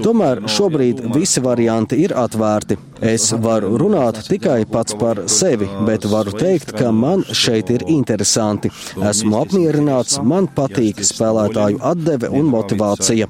Tomēr 0.00 0.44
šobrīd 0.48 1.02
visi 1.14 1.42
varianti 1.44 1.98
ir 2.00 2.14
atvērti. 2.16 2.78
Es 3.04 3.30
varu 3.40 3.74
runāt 3.80 4.18
tikai 4.28 4.64
pats 4.68 4.96
par 5.00 5.22
sevi, 5.32 5.68
bet 5.88 6.04
varu 6.08 6.34
teikt, 6.36 6.74
ka 6.76 6.90
man 6.92 7.24
šeit 7.24 7.72
ir 7.72 7.84
interesanti. 7.88 8.70
Esmu 9.10 9.38
apmierināts, 9.40 10.18
man 10.24 10.48
patīk 10.56 11.00
spēlētāju 11.04 11.80
atdeve 11.92 12.28
un 12.40 12.50
motivācija. 12.52 13.28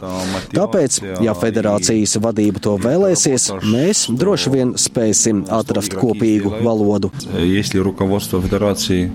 Tāpēc, 0.54 1.00
ja 1.22 1.36
federācijas 1.38 2.16
vadība 2.22 2.62
to 2.66 2.76
vēlēsies, 2.82 3.50
mēs 3.70 4.06
droši 4.10 4.54
vien 4.54 4.74
spēsim 4.78 5.44
atrast 5.60 5.94
kopīgu 5.98 6.62
valodu. 6.66 7.12
Если 7.38 7.78
руководство 7.78 8.40
федерации 8.40 9.10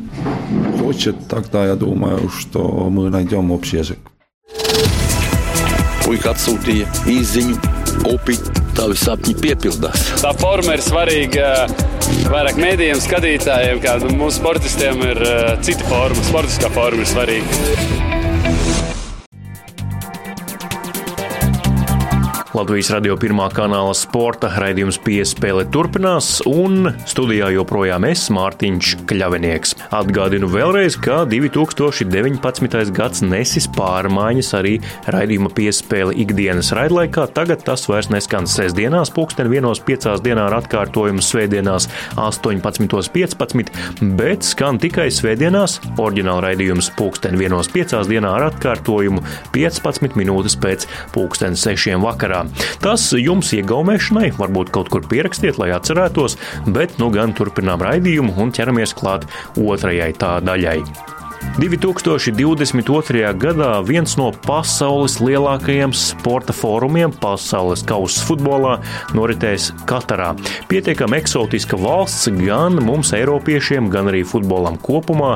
хочет, 0.82 1.15
тогда 1.27 1.65
я 1.65 1.75
думаю, 1.75 2.30
что 2.30 2.89
мы 2.89 3.10
найдем 3.10 3.51
общий 3.51 3.77
язык. 3.77 4.00
Puika 6.04 6.35
atsūtīja 6.35 6.88
īziņu, 7.11 7.57
upi, 8.11 8.37
tavi 8.76 8.99
sapņi 8.99 9.37
piepildās. 9.42 10.07
Tā 10.23 10.33
forma 10.40 10.76
ir 10.76 10.85
svarīga 10.85 11.50
vairāk 12.30 12.61
mēdījiem, 12.61 13.02
skatītājiem, 13.04 13.83
kā 13.85 13.99
nu, 14.02 14.14
mūsu 14.23 14.40
sportistiem 14.40 15.04
ir 15.12 15.25
uh, 15.26 15.50
cita 15.64 15.87
forma. 15.90 16.30
Sportiskā 16.30 16.73
forma 16.75 17.04
ir 17.04 17.12
svarīga. 17.12 18.10
Latvijas 22.61 22.90
radio 22.93 23.14
pirmā 23.17 23.47
kanāla 23.57 23.95
sporta 23.97 24.50
raidījums 24.61 24.99
piespēle 25.00 25.62
turpinās, 25.73 26.43
un 26.45 26.90
studijā 27.09 27.47
joprojām 27.55 28.05
es, 28.05 28.26
Mārtiņš 28.37 28.90
Kļavinieks. 29.09 29.73
Atgādinu 29.97 30.50
vēlreiz, 30.52 30.99
ka 31.00 31.23
2019. 31.31 32.93
gads 32.93 33.25
nesis 33.25 33.64
pārmaiņas 33.79 34.50
arī 34.59 34.75
raidījuma 35.09 35.49
piespēle 35.57 36.12
ikdienas 36.21 36.75
raidlaikā. 36.76 37.25
Tagad 37.33 37.64
tas 37.64 37.87
vairs 37.88 38.11
neskan 38.12 38.45
sestdienās, 38.45 39.14
pulksten 39.17 39.49
vienos 39.49 39.81
piecās 39.87 40.21
dienā 40.21 40.50
ar 40.50 40.59
atkārtojumu 40.59 41.25
svētdienās 41.25 41.88
18.15, 42.21 43.73
bet 44.21 44.45
skan 44.50 44.83
tikai 44.85 45.09
svētdienās, 45.09 45.79
oriģināla 45.97 46.50
raidījums 46.50 46.93
pulksten 47.00 47.40
vienos 47.40 47.73
piecās 47.73 48.12
dienā 48.12 48.37
ar 48.37 48.50
atkārtojumu 48.50 49.25
15 49.57 50.21
minūtes 50.21 50.61
pēc 50.61 50.88
pulksten 51.17 51.57
sešiem 51.57 52.05
vakarā. 52.05 52.50
Tas 52.83 53.11
jums 53.16 53.52
iegaumēšanai, 53.57 54.33
varbūt 54.40 54.73
kaut 54.75 54.90
kur 54.92 55.07
pierakstiet, 55.11 55.61
lai 55.61 55.71
atcerētos, 55.76 56.38
bet 56.73 56.99
nu 57.02 57.11
gan 57.14 57.37
turpinām 57.37 57.83
raidījumu 57.85 58.37
un 58.40 58.52
ķeramies 58.57 58.97
klāt 58.97 59.28
otrajai 59.61 60.12
tā 60.21 60.38
daļai. 60.45 61.20
2022. 61.61 63.32
gadā 63.37 63.70
viens 63.85 64.12
no 64.16 64.30
pasaules 64.47 65.18
lielākajiem 65.20 65.92
sporta 65.97 66.54
fórumiem 66.56 67.12
pasaules 67.20 67.82
kausa 67.88 68.23
futbolā 68.28 68.76
noritēs 69.16 69.70
Katarā. 69.88 70.30
Pietiekami 70.70 71.18
eksotiska 71.18 71.76
valsts 71.80 72.30
gan 72.38 72.78
mums, 72.85 73.12
Eiropiešiem, 73.16 73.90
gan 73.92 74.09
arī 74.12 74.23
futbolam 74.25 74.78
kopumā, 74.80 75.35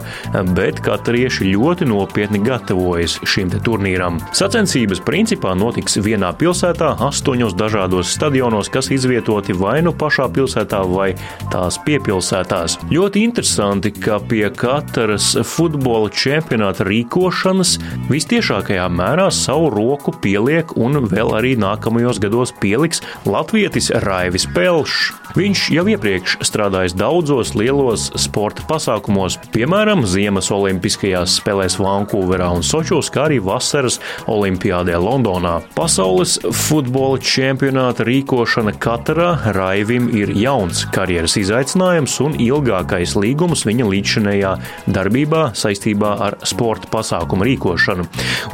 bet 0.56 0.80
katarieši 0.84 1.50
ļoti 1.50 1.88
nopietni 1.90 2.40
gatavojas 2.44 3.18
šim 3.28 3.52
turnīram. 3.64 4.20
Sacensības 4.36 5.02
principā 5.04 5.52
notiks 5.58 5.98
vienā 6.04 6.32
pilsētā, 6.40 6.94
astoņos 7.08 7.56
dažādos 7.58 8.12
stadionos, 8.16 8.72
kas 8.72 8.88
izvietoti 8.94 9.56
vai 9.56 9.80
nu 9.84 9.92
pašā 9.92 10.30
pilsētā, 10.32 10.80
vai 10.88 11.10
tās 11.52 11.80
piepilsētās. 11.84 12.78
Ļoti 12.92 13.26
interesanti, 13.28 13.92
ka 13.92 14.20
pie 14.24 14.46
katras 14.52 15.34
futbola 15.48 15.93
čempionāta 16.14 16.86
rīkošanas 16.88 17.76
vistiešākajā 18.10 18.86
mērā 18.90 19.30
savu 19.34 19.70
roku 19.74 20.14
pieliek 20.24 20.74
un 20.76 21.04
vēl 21.10 21.34
arī 21.38 21.54
nākamajos 21.60 22.20
gados 22.22 22.54
pieliks 22.60 23.02
Latvijas 23.28 23.92
Raivis 24.04 24.48
Pelšs. 24.54 25.12
Viņš 25.34 25.60
jau 25.74 25.82
iepriekš 25.90 26.36
strādājis 26.46 26.94
daudzos 26.94 27.54
lielos 27.58 28.04
sporta 28.22 28.62
pasākumos, 28.68 29.34
piemēram, 29.54 30.04
Ziemas 30.06 30.50
Olimpiskajās 30.54 31.40
spēlēs 31.40 31.74
Vankūverā 31.82 32.52
un 32.54 32.62
Sočos, 32.62 33.08
kā 33.10 33.24
arī 33.26 33.40
vasaras 33.42 33.98
Olimpiādē 34.30 34.94
Londonā. 35.02 35.56
Pasaules 35.74 36.36
futbola 36.54 37.18
čempionāta 37.18 38.06
rīkošana 38.06 38.76
Katarā 38.78 39.32
Raivim 39.56 40.06
ir 40.14 40.30
jauns 40.38 40.84
karjeras 40.94 41.34
izaicinājums 41.40 42.14
un 42.22 42.38
ilgākais 42.38 43.16
līgums 43.18 43.64
viņa 43.66 43.90
līdzšinējā 43.90 44.54
darbībā 44.94 45.48
saistībā 45.84 46.14
ar 46.24 46.36
sporta 46.44 46.88
pasākumu 46.90 47.44
rīkošanu. 47.44 48.06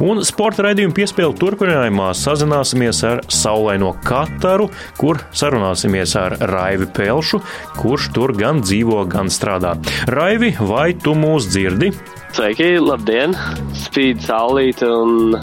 Un 0.03 0.23
sporta 0.25 0.65
raidījuma 0.67 0.95
piespēle 0.95 1.35
turpinājumā 1.39 2.11
sazināsimies 2.13 3.03
ar 3.07 3.21
saulaino 3.31 3.93
Kataru, 4.03 4.69
kur 4.97 5.21
sarunāsimies 5.31 6.15
ar. 6.19 6.37
Raivi 6.51 6.87
Pelšu, 6.91 7.41
kurš 7.77 8.11
tur 8.13 8.33
gan 8.35 8.61
dzīvo, 8.61 9.05
gan 9.07 9.29
strādā. 9.29 9.75
Raivi, 10.07 10.55
vai 10.59 10.93
tu 10.93 11.13
mūs 11.15 11.47
dzirdi? 11.51 11.91
Sveiki, 12.35 12.77
labdien! 12.79 13.35
Spīd 13.75 14.23
saulīt 14.23 14.83
un 14.87 15.37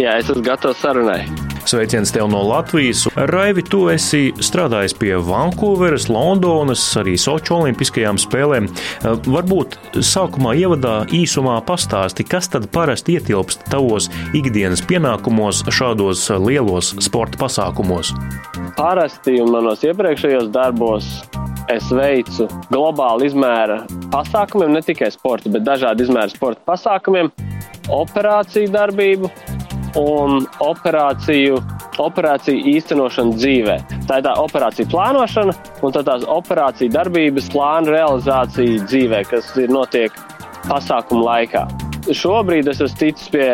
jā, 0.00 0.16
es 0.16 0.28
esmu 0.28 0.44
gatavs 0.44 0.80
sarunai. 0.80 1.49
Sveiciens 1.64 2.12
tev 2.12 2.28
no 2.32 2.40
Latvijas. 2.48 3.04
Raivi, 3.14 3.62
tu 3.66 3.84
esi 3.92 4.30
strādājis 4.40 4.94
pie 4.98 5.12
Vankūveras, 5.24 6.08
Londonas, 6.10 6.82
arī 7.00 7.16
Soču 7.20 7.58
olimpiskajām 7.58 8.18
spēlēm. 8.20 8.68
Varbūt 9.26 9.76
sākumā 10.04 10.54
ievadā 10.60 10.94
īsumā 11.14 11.58
pastāsti, 11.68 12.24
kas 12.26 12.50
tad 12.52 12.70
parasti 12.74 13.18
ietilpst 13.18 13.66
tavos 13.70 14.08
ikdienas 14.36 14.82
pienākumos 14.88 15.62
šādos 15.68 16.26
lielos 16.40 16.94
sporta 17.04 17.40
pasākumos? 17.44 18.14
Parasti 18.78 19.36
un 19.42 19.52
manos 19.54 19.84
iepriekšējos 19.84 20.50
darbos 20.54 21.12
es 21.70 21.86
veicu 21.94 22.48
globālu 22.72 23.28
izmēra 23.28 23.82
pasākumiem, 24.10 24.74
ne 24.74 24.82
tikai 24.84 25.12
sporta, 25.14 25.52
bet 25.52 25.66
dažādu 25.68 26.08
izmēru 26.08 26.34
sporta 26.34 26.64
pasākumiem, 26.72 27.30
operāciju 27.90 28.72
darbību 28.74 29.30
un 29.98 30.46
operāciju, 30.62 31.60
operāciju 32.00 32.64
īstenošanu 32.74 33.36
dzīvē. 33.38 33.76
Tā 34.08 34.20
ir 34.20 34.26
tā 34.26 34.34
operācija 34.40 34.88
plānošana 34.90 35.54
un 35.82 35.94
tā 35.94 36.04
tās 36.06 36.26
operācija 36.30 36.92
darbības 36.94 37.50
plāna 37.54 37.96
realizācija 37.96 38.84
dzīvē, 38.86 39.24
kas 39.30 39.52
ir 39.60 39.72
notiek 39.72 40.14
pasākumu 40.68 41.24
laikā. 41.26 41.66
Šobrīd 42.16 42.70
es 42.70 42.80
esmu 42.84 43.00
ticis 43.00 43.32
pie 43.32 43.48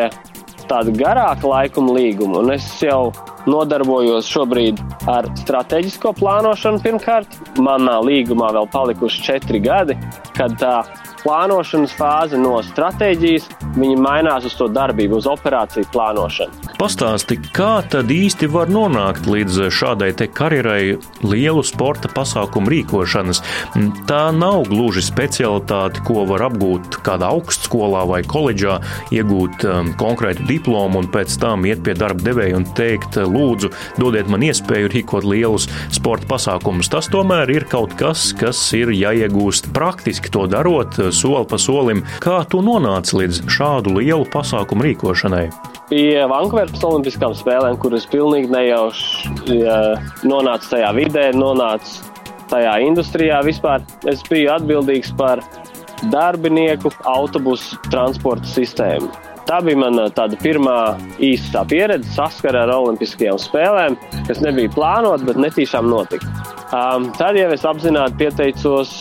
tāda 0.70 0.92
garāka 0.94 1.48
laikuma 1.48 1.94
līguma, 1.96 2.42
un 2.42 2.52
es 2.54 2.66
jau 2.82 3.12
nodarbojos 3.46 4.26
šobrīd 4.30 4.80
ar 5.10 5.28
strateģisko 5.38 6.12
plānošanu. 6.18 6.82
Pirmkārt, 6.82 7.38
manā 7.62 7.98
līgumā 8.04 8.50
vēl 8.56 8.68
palikuši 8.72 9.22
četri 9.28 9.62
gadi, 9.62 9.96
kad 10.36 10.56
tā 10.60 10.80
plānošanas 11.26 11.94
fāze 11.98 12.38
no 12.38 12.60
stratēģijas 12.62 13.48
viņi 13.76 13.96
mainās 14.00 14.46
uz 14.46 14.54
to 14.56 14.68
darbību, 14.72 15.18
uz 15.18 15.26
operāciju 15.30 15.88
plānošanu. 15.92 16.72
Pastāsti, 16.76 17.38
kā 17.56 17.80
tad 17.90 18.10
īsti 18.12 18.48
var 18.52 18.70
nonākt 18.72 19.26
līdz 19.28 19.66
šādai 19.74 20.10
te 20.16 20.28
karjerai 20.30 20.96
lielu 21.24 21.62
sporta 21.66 22.10
pasākumu 22.12 22.70
rīkošanas? 22.72 23.42
Tā 24.08 24.22
nav 24.36 24.68
gluži 24.70 25.02
specialitāte, 25.04 26.02
ko 26.06 26.26
var 26.28 26.46
apgūt 26.50 27.00
kādā 27.06 27.30
augstskolā 27.34 28.04
vai 28.08 28.22
koledžā, 28.28 28.78
iegūt 29.14 29.66
um, 29.66 29.92
konkrētu 29.98 30.46
diplomu 30.48 31.02
un 31.02 31.10
pēc 31.12 31.38
tam 31.42 31.66
iet 31.68 31.82
pie 31.86 31.96
darba 31.98 32.28
devēja 32.28 32.60
un 32.60 32.68
teikt, 32.76 33.18
lūdzu, 33.18 33.72
dodiet 34.00 34.30
man 34.32 34.44
iespēju 34.46 34.92
rīkot 34.92 35.26
lielus 35.26 35.68
sporta 35.96 36.28
pasākumus. 36.36 36.92
Tas 36.92 37.10
tomēr 37.12 37.50
ir 37.56 37.68
kaut 37.72 37.96
kas, 37.98 38.28
kas 38.36 38.60
ir 38.76 38.92
jāiegūst 38.94 39.72
praktiski 39.76 40.32
to 40.32 40.46
darot, 40.50 41.00
soli 41.16 41.46
pa 41.48 41.58
solim. 41.60 42.02
Kā 42.22 42.40
tu 42.50 42.60
nonāci 42.64 43.16
līdz 43.20 43.42
šādu 43.52 43.96
lielu 43.98 44.26
pasākumu 44.32 44.86
rīkošanai? 44.90 45.46
Pie 45.90 46.24
Vankūveras 46.30 46.82
Olimpiskām 46.86 47.34
spēlēm, 47.38 47.78
kuras 47.82 48.08
pilnīgi 48.10 48.50
nejauši 48.50 49.60
ja, 49.60 49.78
nonāca 50.26 50.74
tajā 50.74 50.90
vidē, 50.96 51.28
nonāca 51.36 52.12
tajā 52.50 52.74
industrijā 52.86 53.38
vispār, 53.46 53.84
es 54.10 54.24
biju 54.26 54.52
atbildīgs 54.54 55.14
par 55.18 55.42
darbinieku 56.12 56.92
autobusu 57.08 57.78
transporta 57.90 58.50
sistēmu. 58.50 59.08
Tā 59.46 59.60
bija 59.62 59.78
mana 59.78 60.08
pirmā 60.42 60.96
īsta 61.22 61.62
pieredze 61.70 62.10
saskara 62.16 62.64
ar 62.64 62.72
Olimpiskajām 62.74 63.38
spēlēm, 63.38 63.94
kas 64.26 64.42
nebija 64.42 64.72
plānota, 64.74 65.22
bet 65.28 65.38
netīšām 65.38 65.86
notika. 65.86 66.26
Um, 66.74 67.12
tad 67.14 67.38
jau 67.38 67.52
es 67.54 67.62
apzināti 67.62 68.24
pieteicos 68.24 68.96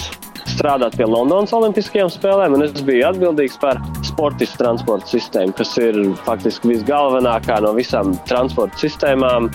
strādāt 0.56 0.96
pie 0.98 1.08
Londonas 1.10 1.54
Olimpiskajām 1.56 2.10
spēlēm, 2.14 2.56
un 2.58 2.66
es 2.66 2.84
biju 2.86 3.06
atbildīgs 3.10 3.60
par 3.62 3.82
sportistu 4.08 4.64
transporta 4.64 5.12
sistēmu, 5.12 5.56
kas 5.58 5.76
ir 5.82 6.00
faktiski 6.26 6.74
visgalvenākā 6.74 7.60
no 7.66 7.76
visām 7.78 8.16
transporta 8.30 8.80
sistēmām. 8.86 9.52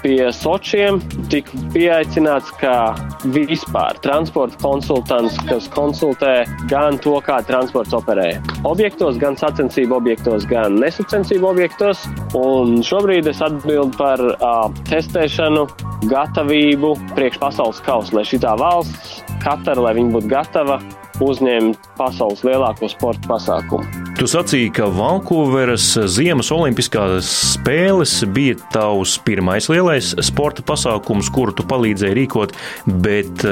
Pie 0.00 0.30
Sočiem 0.32 1.00
tika 1.32 1.58
pieaicināts 1.74 2.52
kā 2.60 2.92
vispār 3.34 3.98
transporta 4.04 4.56
konsultants, 4.62 5.36
kas 5.48 5.68
konsultē 5.74 6.44
gan 6.70 6.98
to, 7.04 7.16
kā 7.24 7.40
transports 7.48 7.94
operē 7.96 8.30
objektos, 8.68 9.18
gan 9.20 9.36
sacensību 9.40 9.98
objektos, 9.98 10.46
gan 10.50 10.78
nesacensību 10.80 11.50
objektos. 11.52 12.06
Un 12.38 12.80
šobrīd 12.86 13.28
es 13.30 13.42
atbildu 13.44 13.96
par 13.98 14.22
uh, 14.32 14.68
testēšanu, 14.90 15.66
gatavību 16.10 16.94
priekš 17.16 17.40
pasaules 17.42 17.82
kausa, 17.84 18.16
lai 18.16 18.24
šī 18.28 18.40
valsts 18.60 19.20
Katara, 19.40 19.80
lai 19.80 19.94
viņi 19.96 20.12
būtu 20.16 20.28
gatava 20.28 20.80
uzņemt 21.24 21.90
pasaules 21.96 22.44
lielāko 22.44 22.88
sporta 22.92 23.28
pasākumu. 23.28 24.09
Tu 24.20 24.26
sacīki, 24.28 24.74
ka 24.76 24.86
Vankūveras 24.92 25.94
Ziemas 26.12 26.50
Olimpiskās 26.52 27.24
spēles 27.54 28.18
bija 28.36 28.58
tavs 28.74 29.14
pirmais 29.24 29.64
lielais 29.72 30.10
sporta 30.26 30.60
pasākums, 30.60 31.30
kuru 31.32 31.54
tu 31.56 31.64
palīdzēji 31.64 32.18
rīkot, 32.18 32.52
bet 33.00 33.46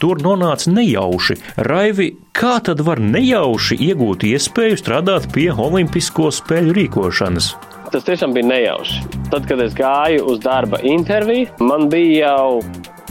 tur 0.00 0.22
nonāca 0.24 0.72
nejauši. 0.72 1.36
Raivi, 1.68 2.14
kā 2.32 2.54
tad 2.64 2.80
var 2.86 3.02
nejauši 3.04 3.76
iegūt 3.90 4.24
iespēju 4.30 4.78
strādāt 4.80 5.28
pie 5.34 5.50
Olimpisko 5.52 6.30
spēļu 6.32 6.78
rīkošanas? 6.78 7.50
Tas 7.92 8.06
tiešām 8.08 8.32
bija 8.32 8.48
nejauši. 8.54 9.02
Tad, 9.28 9.44
kad 9.52 9.60
es 9.60 9.76
gāju 9.76 10.24
uz 10.32 10.40
darba 10.40 10.80
interviju, 10.80 11.50
man 11.60 11.90
bija 11.92 12.30
jau 12.30 12.62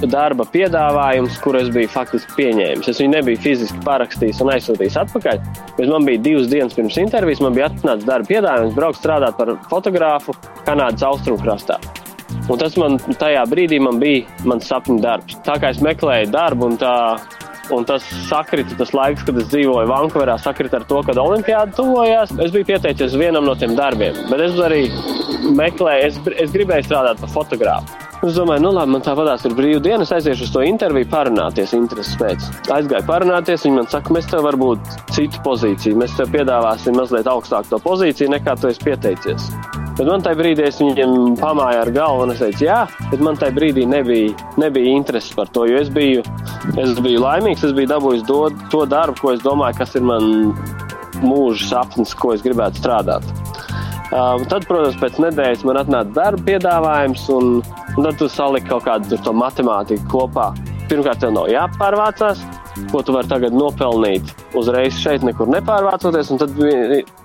darba 0.08 0.46
piedāvājums, 0.54 1.40
kur 1.44 1.58
es 1.60 1.70
biju 1.74 1.90
faktiski 1.92 2.36
pieņēmis. 2.38 2.90
Es 2.92 3.02
viņu 3.02 3.14
nebiju 3.18 3.42
fiziski 3.44 3.82
parakstījis 3.86 4.42
un 4.44 4.54
aizsūtījis 4.56 5.00
atpakaļ, 5.04 5.42
bet 5.78 5.92
man 5.92 6.08
bija 6.08 6.24
divas 6.30 6.48
dienas 6.52 6.78
pirms 6.78 7.00
intervijas, 7.02 7.44
man 7.44 7.58
bija 7.58 7.68
atnācis 7.72 8.08
darba 8.08 8.32
piedāvājums 8.32 8.78
braukt 8.78 9.02
strādāt 9.02 9.40
par 9.40 9.56
fotogrāfu 9.72 10.38
Kanādas 10.68 11.08
austrumkrastā. 11.10 11.80
Un 12.50 12.62
tas 12.62 12.76
man 12.78 12.98
tajā 13.20 13.44
brīdī 13.50 13.80
man 13.82 14.00
bija 14.02 14.48
mans 14.48 14.70
sapņu 14.70 15.02
darbs. 15.04 15.38
Tā 15.46 15.58
kā 15.62 15.74
es 15.74 15.82
meklēju 15.86 16.32
darbu 16.34 16.72
un 16.72 16.80
tā 16.82 16.96
Un 17.70 17.84
tas 17.86 18.02
sakrita, 18.26 18.74
tas 18.80 18.96
laiks, 18.98 19.22
kad 19.28 19.38
es 19.38 19.46
dzīvoju 19.52 19.90
Vankūverā, 19.92 20.40
sakrita 20.42 20.80
ar 20.80 20.88
to, 20.90 21.04
kad 21.06 21.20
Olimpijāda 21.22 21.76
tuvojās. 21.78 22.34
Es 22.42 22.54
biju 22.56 22.66
pieteicies 22.66 23.14
vienam 23.14 23.46
no 23.46 23.54
tiem 23.54 23.76
darbiem, 23.78 24.18
bet 24.32 24.42
es 24.48 24.58
arī 24.58 24.88
meklēju, 25.54 26.08
es, 26.08 26.22
es 26.48 26.56
gribēju 26.56 26.90
strādāt 26.90 27.22
par 27.22 27.30
fotogrāfu. 27.36 28.09
Es 28.20 28.36
domāju, 28.36 28.66
nu 28.66 28.74
labi, 28.76 28.92
man 28.92 29.04
tāpatās 29.06 29.46
ir 29.48 29.54
brīva 29.56 29.80
diena, 29.80 30.04
es 30.04 30.10
aiziešu 30.12 30.44
uz 30.44 30.50
to 30.52 30.60
interviju, 30.68 31.08
parunāties, 31.08 31.72
intereses 31.78 32.18
pēc. 32.20 32.48
Aizgāju 32.76 33.08
parunāties, 33.08 33.64
viņi 33.64 33.78
man 33.78 33.88
saka, 33.88 34.12
mēs 34.12 34.28
tev 34.28 34.44
varbūt 34.44 34.90
citu 35.16 35.40
pozīciju, 35.46 35.96
mēs 36.02 36.18
tev 36.18 36.34
piedāvāsim 36.34 37.00
mazliet 37.00 37.30
augstāku 37.32 37.72
to 37.72 37.80
pozīciju, 37.86 38.34
nekā 38.34 38.58
tu 38.60 38.68
esi 38.68 38.84
pieteicies. 38.84 39.48
Bet 39.96 40.04
man 40.04 40.26
tajā 40.26 40.36
brīdī 40.42 40.68
es 40.68 40.82
viņiem 40.84 41.40
pamāju 41.40 41.80
ar 41.86 41.94
galvu 41.96 42.26
un 42.26 42.36
es 42.36 42.44
teicu, 42.44 42.68
jā, 42.68 42.82
bet 43.08 43.24
man 43.24 43.40
tajā 43.40 43.56
brīdī 43.56 43.88
nebija, 43.88 44.36
nebija 44.60 45.00
intereses 45.00 45.32
par 45.40 45.48
to, 45.56 45.64
jo 45.72 45.80
es 45.80 45.88
biju, 45.96 46.26
es 46.76 47.00
biju 47.00 47.24
laimīgs, 47.24 47.64
es 47.70 47.78
biju 47.78 47.94
dabūjis 47.94 48.28
do, 48.28 48.42
to 48.68 48.84
darbu, 48.84 49.16
ko 49.24 49.32
es 49.38 49.48
domāju, 49.48 49.80
kas 49.80 49.96
ir 49.96 50.04
man 50.12 50.52
mūža 51.24 51.72
sapnis, 51.72 52.12
ko 52.20 52.36
es 52.36 52.44
gribētu 52.44 52.84
strādāt. 52.84 53.32
Uh, 54.10 54.42
tad, 54.50 54.66
protams, 54.66 54.98
pēc 54.98 55.20
nedēļas 55.22 55.64
man 55.70 55.84
atnāca 55.84 56.16
darba 56.16 56.46
piedāvājums, 56.48 57.28
un, 57.36 57.60
un 57.94 58.08
tad 58.08 58.18
tu 58.18 58.30
saliki 58.32 58.72
kaut 58.72 58.88
kādu 58.88 59.20
to 59.22 59.34
matemātiku 59.38 60.08
kopā. 60.10 60.50
Pirmkārt, 60.90 61.22
tev 61.22 61.36
nav 61.36 61.46
jāpārvācās, 61.52 62.42
ko 62.90 63.04
tu 63.06 63.14
vari 63.14 63.30
tagad 63.30 63.54
nopelnīt 63.54 64.32
uzreiz 64.58 64.98
šeit, 64.98 65.22
nekur 65.28 65.52
nepārvācoties. 65.54 66.32
Un 66.34 66.42
tad 66.42 66.58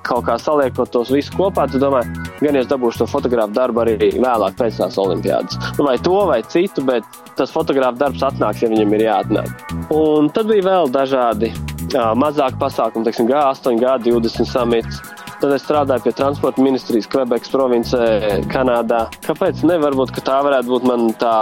kaut 0.04 0.26
kā 0.26 0.36
saliekot 0.36 0.92
tos 0.92 1.08
visus 1.14 1.32
kopā, 1.32 1.64
tu 1.72 1.80
domā, 1.80 2.02
gan 2.42 2.60
es 2.60 2.68
dabūšu 2.68 3.00
to 3.00 3.08
fotografu 3.08 3.56
darbu 3.56 3.86
arī 3.86 3.96
vēlāk 4.12 4.60
pēc 4.60 4.82
tās 4.82 5.00
olimpiādas. 5.00 5.56
Nu, 5.78 5.88
vai 5.88 5.96
to 6.04 6.20
vai 6.28 6.42
citu, 6.44 6.84
bet 6.84 7.08
tas 7.38 7.54
fotografu 7.54 8.02
darbs 8.04 8.28
atnāks, 8.28 8.60
ja 8.60 8.68
viņam 8.68 8.92
ir 8.98 9.06
jāatnāk. 9.06 9.68
Un 9.96 10.28
tad 10.36 10.52
bija 10.52 10.68
vēl 10.68 10.92
dažādi 10.92 11.54
uh, 11.54 12.12
mazāki 12.12 12.60
pasākumi, 12.60 13.08
teiksim, 13.08 13.32
G8, 13.32 13.80
G20 13.80 14.52
samits. 14.52 15.00
Tad 15.40 15.54
es 15.56 15.64
strādāju 15.66 16.06
pie 16.06 16.14
transporta 16.16 16.62
ministrijas 16.64 17.08
Kvebekas 17.10 17.52
provincē, 17.52 18.04
Kanādā. 18.52 19.06
Kāpēc? 19.24 19.64
Ne, 19.68 19.78
varbūt 19.82 20.14
tā 20.24 20.38
varētu 20.46 20.70
būt 20.70 20.86
mana 20.88 21.10
tā 21.20 21.34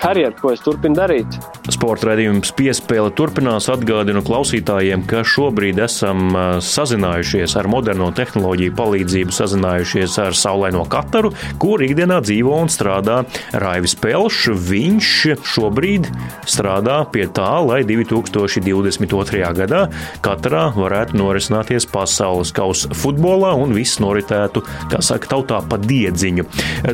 karjera, 0.00 0.34
ko 0.38 0.52
es 0.54 0.62
turpinu 0.64 0.96
darīt. 0.98 1.38
Sporta 1.72 2.10
raidījums 2.10 2.52
piespēle 2.56 3.12
turpinās. 3.16 3.70
Atgādinu 3.72 4.20
klausītājiem, 4.24 5.06
ka 5.08 5.22
šobrīd 5.26 5.80
esam 5.84 6.36
sazinājušies 6.64 7.56
ar 7.60 7.68
moderno 7.72 8.10
tehnoloģiju 8.14 8.74
palīdzību, 8.78 9.34
sazinājušies 9.34 10.18
ar 10.22 10.36
saulaino 10.38 10.84
Kataru, 10.90 11.32
kur 11.62 11.82
ikdienā 11.84 12.20
dzīvo 12.24 12.58
un 12.64 12.72
strādā 12.72 13.22
Raivis 13.64 13.96
Pelšs. 14.00 14.52
Viņš 14.64 15.12
šobrīd 15.54 16.10
strādā 16.50 17.00
pie 17.12 17.26
tā, 17.32 17.50
lai 17.64 17.80
2022. 17.88 19.42
gadā 19.56 19.86
Katarā 20.24 20.66
varētu 20.76 21.18
norisināties 21.18 21.88
pasaules 21.90 22.52
kausa 22.54 22.92
futbolā 23.34 23.54
un 23.58 23.74
viss 23.74 23.98
noritētu, 24.02 24.62
kā 24.90 25.00
saka, 25.02 25.28
tautā 25.34 25.60
pa 25.68 25.78
diedziņu. 25.78 26.44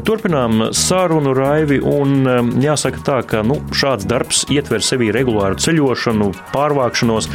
Turpinām 0.07 0.71
sarunu 0.73 1.35
Raivi 1.37 1.81
un 1.81 2.25
jāsaka 2.61 3.03
tā, 3.05 3.19
ka 3.27 3.43
nu, 3.45 3.61
šāds 3.73 4.07
darbs 4.09 4.47
ietver 4.51 4.81
sevī 4.81 5.11
regulāru 5.13 5.59
ceļošanu, 5.61 6.31
pārvākšanos, 6.55 7.29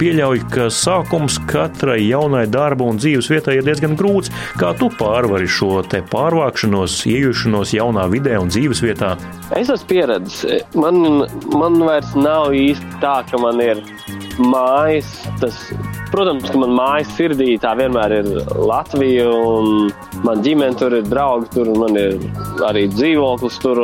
pieļauj, 0.00 0.44
ka 0.52 0.68
sākums 0.72 1.38
katrai 1.50 2.00
jaunai 2.06 2.46
darba 2.48 2.88
un 2.88 3.00
dzīves 3.00 3.30
vietai 3.30 3.58
ir 3.58 3.66
diezgan 3.66 3.96
grūts. 3.98 4.32
Kā 4.56 4.72
tu 4.78 4.88
pārvari 4.88 5.48
šo 5.48 5.82
te 5.86 6.02
pārvākšanos, 6.06 7.02
iejušanos 7.10 7.74
jaunā 7.76 8.06
vidē 8.12 8.38
un 8.40 8.52
dzīves 8.52 8.82
vietā? 8.84 9.16
Es 9.56 9.70
esmu 9.72 9.90
pieredzējis. 9.92 10.72
Man, 10.80 11.26
man 11.52 11.78
vairs 11.84 12.16
nav 12.16 12.56
īsti 12.56 13.02
tā, 13.04 13.20
ka 13.28 13.40
man 13.42 13.60
ir 13.62 13.84
mājas. 14.40 15.12
Tas, 15.40 15.58
protams, 16.16 16.48
ka 16.48 16.60
man 16.62 16.72
mājas 16.72 17.10
sirdī 17.12 17.50
tā 17.60 17.74
vienmēr 17.76 18.14
ir 18.22 18.28
Latvija, 18.56 19.28
un 19.28 19.90
man 20.24 20.40
ģimene 20.44 20.78
tur 20.80 20.96
ir, 20.96 21.04
draugi 21.10 21.50
tur, 21.52 21.68
un 21.74 21.82
man 21.84 21.98
ir 22.00 22.16
arī 22.64 22.86
dzīvoklis 22.94 23.58
tur. 23.60 23.82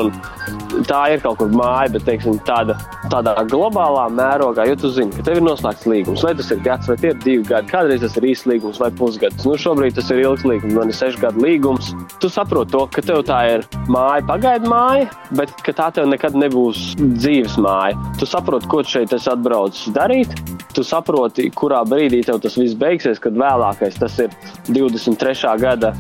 Tā 0.88 1.02
ir 1.12 1.22
kaut 1.22 1.38
kur 1.40 1.50
māja, 1.54 1.90
bet 1.94 2.04
teiksim, 2.08 2.38
tāda, 2.46 2.76
tādā 3.12 3.34
globālā 3.50 4.06
mērogā, 4.14 4.64
jo 4.70 4.76
tu 4.82 4.90
zini, 4.92 5.12
ka 5.14 5.26
tev 5.26 5.40
ir 5.40 5.46
noslēgts 5.46 5.88
līgums. 5.88 6.24
Vai 6.26 6.32
tas 6.38 6.50
ir 6.54 6.62
gads, 6.64 6.88
vai 6.90 6.96
tie 7.00 7.12
ir 7.12 7.18
divi 7.22 7.46
gadi, 7.48 7.70
kādreiz 7.70 8.02
tas 8.04 8.16
ir 8.18 8.26
īsts 8.32 8.48
līgums 8.50 8.80
vai 8.82 8.90
pusgads. 8.98 9.46
Nu, 9.48 9.56
šobrīd 9.60 9.96
tas 9.98 10.10
ir 10.12 10.22
ilgs 10.24 10.46
līgums, 10.48 10.76
man 10.78 10.92
ir 10.92 10.98
sešu 10.98 11.22
gadu 11.22 11.44
līgums. 11.44 11.92
Tu 12.22 12.30
saproti 12.32 12.74
to, 12.74 12.84
ka 12.92 13.04
tev 13.04 13.22
tā 13.28 13.40
ir 13.54 13.66
māja, 13.92 14.24
pagaidu 14.28 14.70
māja, 14.72 15.08
bet 15.38 15.54
tā 15.68 15.90
tev 15.94 16.08
nekad 16.10 16.36
nebūs 16.38 16.92
dzīves 17.00 17.58
māja. 17.62 17.98
Tu 18.20 18.28
saproti, 18.28 18.70
ko 18.72 18.82
šeit 18.86 19.14
es 19.16 19.28
atbraucu 19.30 19.94
darīt. 19.96 20.34
Tu 20.72 20.84
saproti, 20.86 21.50
kurā 21.54 21.82
brīdī 21.88 22.22
tev 22.26 22.40
tas 22.42 22.56
viss 22.56 22.78
beigsies, 22.78 23.20
kad 23.22 23.36
vēlākais 23.36 23.98
tas 24.00 24.16
ir 24.24 24.32
23. 24.72 25.56
gada 25.60 25.92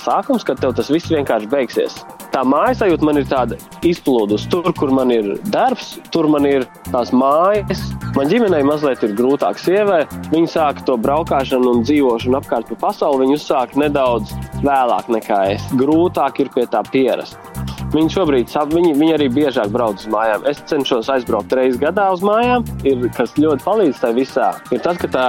sākums, 0.00 0.46
kad 0.48 0.62
tev 0.62 0.72
tas 0.78 0.88
viss 0.92 1.12
vienkārši 1.12 1.52
beigsies 1.52 2.00
tā 2.38 2.44
mājas 2.46 2.78
sajūta 2.82 3.06
man 3.06 3.18
ir 3.18 3.26
tāda 3.28 3.58
izplūdusi. 3.86 4.48
Tur, 4.52 4.70
kur 4.78 4.92
man 4.94 5.10
ir 5.14 5.32
darbs, 5.50 5.96
tur 6.14 6.28
man 6.30 6.46
ir 6.46 6.66
tās 6.92 7.10
mājas. 7.10 7.82
Man 8.16 8.30
ģimenei 8.30 8.62
mazliet 8.66 9.02
ir 9.06 9.16
grūtāk 9.18 9.58
sievai. 9.62 10.04
Viņa 10.30 10.54
sāka 10.54 10.86
to 10.86 10.98
braukšanu 11.02 11.74
un 11.74 11.86
dzīvošanu 11.86 12.38
apkārt 12.38 12.70
pa 12.70 12.82
pasauli. 12.88 13.26
Viņa 13.26 13.40
uzsāka 13.40 13.82
nedaudz 13.82 14.34
vēlāk 14.62 15.10
nekā 15.18 15.44
es. 15.56 15.70
Grūtāk 15.78 16.44
ir 16.44 16.52
pie 16.54 16.68
tā 16.70 16.84
pierast. 16.92 17.57
Viņi 17.88 18.10
šobrīd, 18.12 18.50
viņi, 18.68 18.90
viņi 19.00 19.12
arī 19.14 19.26
biežāk 19.32 19.70
brauc 19.72 20.02
uz 20.02 20.08
mājām. 20.12 20.42
Es 20.50 20.58
cenšos 20.68 21.08
aizbraukt 21.08 21.54
reizes 21.56 21.78
gadā 21.80 22.10
uz 22.12 22.20
mājām, 22.20 22.66
ir, 22.84 23.06
kas 23.16 23.32
ļoti 23.40 23.64
palīdz 23.64 24.02
tai 24.02 24.10
visā. 24.12 24.50
Ir 24.76 24.82
tas, 24.84 24.98
ka 25.00 25.08
tā 25.08 25.28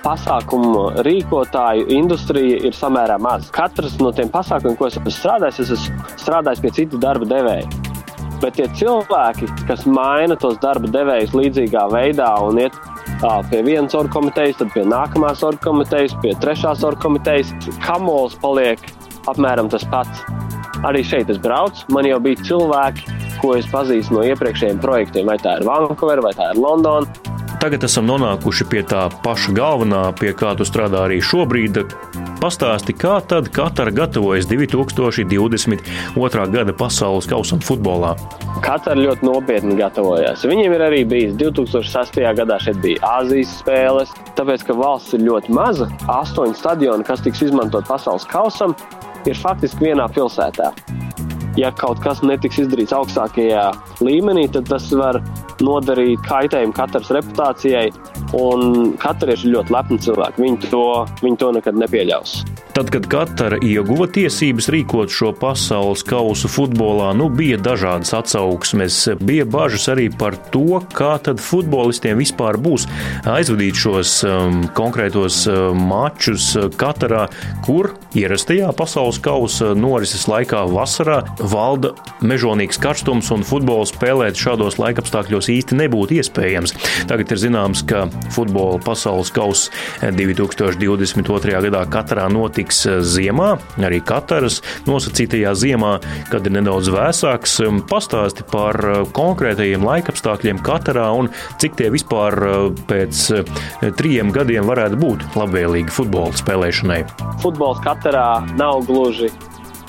pasākumu 0.00 1.02
rīkotāju 1.04 1.90
industrija 1.92 2.62
ir 2.64 2.76
samērā 2.76 3.18
maza. 3.20 3.52
Katrs 3.52 3.98
no 4.00 4.14
tiem 4.16 4.32
pasākumiem, 4.32 4.78
ko 4.80 4.88
es 4.88 4.96
esmu 4.96 5.12
strādājis, 5.12 5.60
es 5.66 5.74
esmu 5.76 6.16
strādājis 6.22 6.62
pie 6.64 6.72
citu 6.78 7.00
darba 7.02 7.28
devēja. 7.28 7.68
Bet 8.40 8.56
tie 8.56 8.70
cilvēki, 8.80 9.50
kas 9.68 9.84
maina 9.84 10.38
tos 10.40 10.56
darba 10.62 10.88
devējus 10.88 11.34
līdzīgā 11.36 11.82
veidā 11.92 12.30
un 12.40 12.62
iet 12.62 12.78
pie 13.50 13.60
vienas 13.66 13.92
orkomitejas, 13.98 14.56
tad 14.62 14.72
pie 14.72 14.86
nākamās 14.88 15.44
orkomitejas, 15.44 16.16
pie 16.24 16.32
trešās 16.40 16.86
orkomitejas, 16.88 17.52
kamols 17.84 18.40
paliek 18.40 18.80
apmēram 19.28 19.68
tas 19.68 19.84
pats. 19.92 20.24
Arī 20.80 21.02
šeit 21.04 21.28
es 21.28 21.36
braucu, 21.36 21.84
man 21.92 22.06
jau 22.08 22.16
bija 22.24 22.40
cilvēki, 22.40 23.18
ko 23.42 23.52
es 23.58 23.66
pazīstu 23.68 24.16
no 24.16 24.22
iepriekšējiem 24.24 24.78
projektiem, 24.80 25.28
vai 25.28 25.36
tā 25.40 25.58
ir 25.58 25.66
Vankūvera, 25.68 26.24
vai 26.24 26.32
tā 26.36 26.54
ir 26.54 26.60
Londona. 26.60 27.04
Tagad 27.60 27.84
esam 27.84 28.06
nonākuši 28.08 28.64
pie 28.72 28.80
tā 28.88 29.02
paša 29.20 29.52
galvenā, 29.52 30.16
pie 30.16 30.30
kā 30.32 30.54
tu 30.56 30.64
strādā 30.64 31.02
arī 31.04 31.18
šobrīd. 31.20 31.82
Pastāsti, 32.40 32.94
kā 32.96 33.18
tad 33.28 33.50
Katara 33.52 33.92
gatavojas 33.92 34.48
2022. 34.48 36.46
gada 36.54 36.72
pasaules 36.72 37.28
kausam 37.28 37.60
futbolā? 37.60 38.14
Katara 38.64 38.96
ļoti 39.04 39.28
nopietni 39.28 39.76
gatavojās. 39.76 40.46
Viņiem 40.48 40.72
ir 40.78 40.86
arī 40.86 41.02
bijis 41.04 41.36
2006. 41.36 42.16
gadā 42.40 42.56
šeit 42.64 42.80
bija 42.80 43.04
Āzijas 43.18 43.52
spēles, 43.60 44.16
tāpēc, 44.40 44.64
ka 44.64 44.80
valsts 44.80 45.12
ir 45.18 45.28
ļoti 45.28 45.52
maza, 45.52 45.92
astoņi 46.08 46.56
stadioni, 46.56 47.04
kas 47.04 47.20
tiks 47.28 47.44
izmantot 47.50 47.84
pasaules 47.92 48.24
kausam, 48.32 48.72
ir 49.28 49.40
faktiski 49.40 49.90
vienā 49.90 50.06
pilsētā. 50.14 50.70
Ja 51.58 51.72
kaut 51.74 51.98
kas 52.04 52.22
netiks 52.22 52.60
izdarīts 52.62 52.94
augstākajā 52.94 53.64
līmenī, 54.06 54.46
tad 54.54 54.68
tas 54.70 54.86
var 54.96 55.18
nodarīt 55.60 56.22
kaitējumu 56.28 56.76
katras 56.76 57.10
reputācijai. 57.12 57.90
Un 58.38 58.94
katrieši 59.02 59.48
ir 59.48 59.56
ļoti 59.56 59.74
lepni 59.74 59.98
cilvēki. 60.06 60.44
Viņi 60.44 60.70
to, 60.70 60.84
viņi 61.24 61.40
to 61.42 61.52
nekad 61.58 61.80
nepieļaus. 61.82 62.36
Tad, 62.80 62.88
kad 62.94 63.06
Katara 63.12 63.58
ieguva 63.60 64.06
tiesības 64.08 64.70
rīkot 64.72 65.12
šo 65.12 65.34
pasaules 65.36 66.00
kausu 66.08 66.48
futbolā, 66.48 67.10
nu, 67.12 67.26
bija 67.28 67.58
dažādas 67.60 68.14
atsauksmes. 68.16 68.96
Bija 69.20 69.44
bažas 69.44 69.84
arī 69.92 70.06
par 70.08 70.38
to, 70.48 70.78
kā 70.96 71.10
tad 71.20 71.42
futbolistiem 71.44 72.16
vispār 72.16 72.56
būs 72.56 72.86
aizvadīt 73.28 73.76
šos 73.76 74.14
um, 74.24 74.62
konkrētos 74.72 75.42
um, 75.52 75.82
mačus 75.90 76.54
Katarā, 76.80 77.26
kur 77.66 77.90
ierastajā 78.16 78.70
pasaules 78.78 79.20
kausa 79.20 79.74
norises 79.76 80.24
laikā 80.30 80.64
vasarā 80.72 81.18
valda 81.52 81.92
mežonīgs 82.24 82.80
karstums 82.80 83.28
un 83.36 83.44
futbolu 83.44 83.84
spēlēt 83.92 84.40
šādos 84.40 84.80
laikapstākļos 84.80 85.50
īsti 85.52 85.82
nebūtu 85.82 86.16
iespējams. 86.22 86.74
Tagad 87.12 87.36
ir 87.36 87.44
zināms, 87.44 87.84
ka 87.84 88.06
futbola 88.32 88.80
pasaules 88.88 89.28
kausa 89.36 89.68
2022. 90.00 91.60
gadā 91.68 91.84
Katarā 91.92 92.30
notiks 92.32 92.69
notiks 92.70 92.86
eh, 92.86 93.00
ziemā, 93.02 93.58
arī 93.78 94.00
Kataras 94.00 94.60
nosacītajā 94.86 95.54
ziemā, 95.54 95.98
kad 96.30 96.46
ir 96.46 96.54
nedaudz 96.54 96.90
vēsāks. 96.90 97.60
Um, 97.66 97.82
pastāsti 97.82 98.44
par 98.50 98.78
eh, 98.78 99.02
konkrētajiem 99.12 99.84
laikapstākļiem 99.84 100.62
Katarā 100.62 101.10
un 101.18 101.30
cik 101.58 101.76
tie 101.76 101.90
vispār 101.90 102.32
eh, 102.38 102.70
pēc 102.86 103.26
trijiem 103.98 104.30
gadiem 104.32 104.66
varētu 104.66 104.98
būt 105.00 105.26
labvēlīgi 105.36 105.90
futbola 105.90 106.32
spēlēšanai. 106.36 107.02
Futbols 107.42 107.82
Katarā 107.84 108.44
nav 108.56 108.84
gluži 108.86 109.30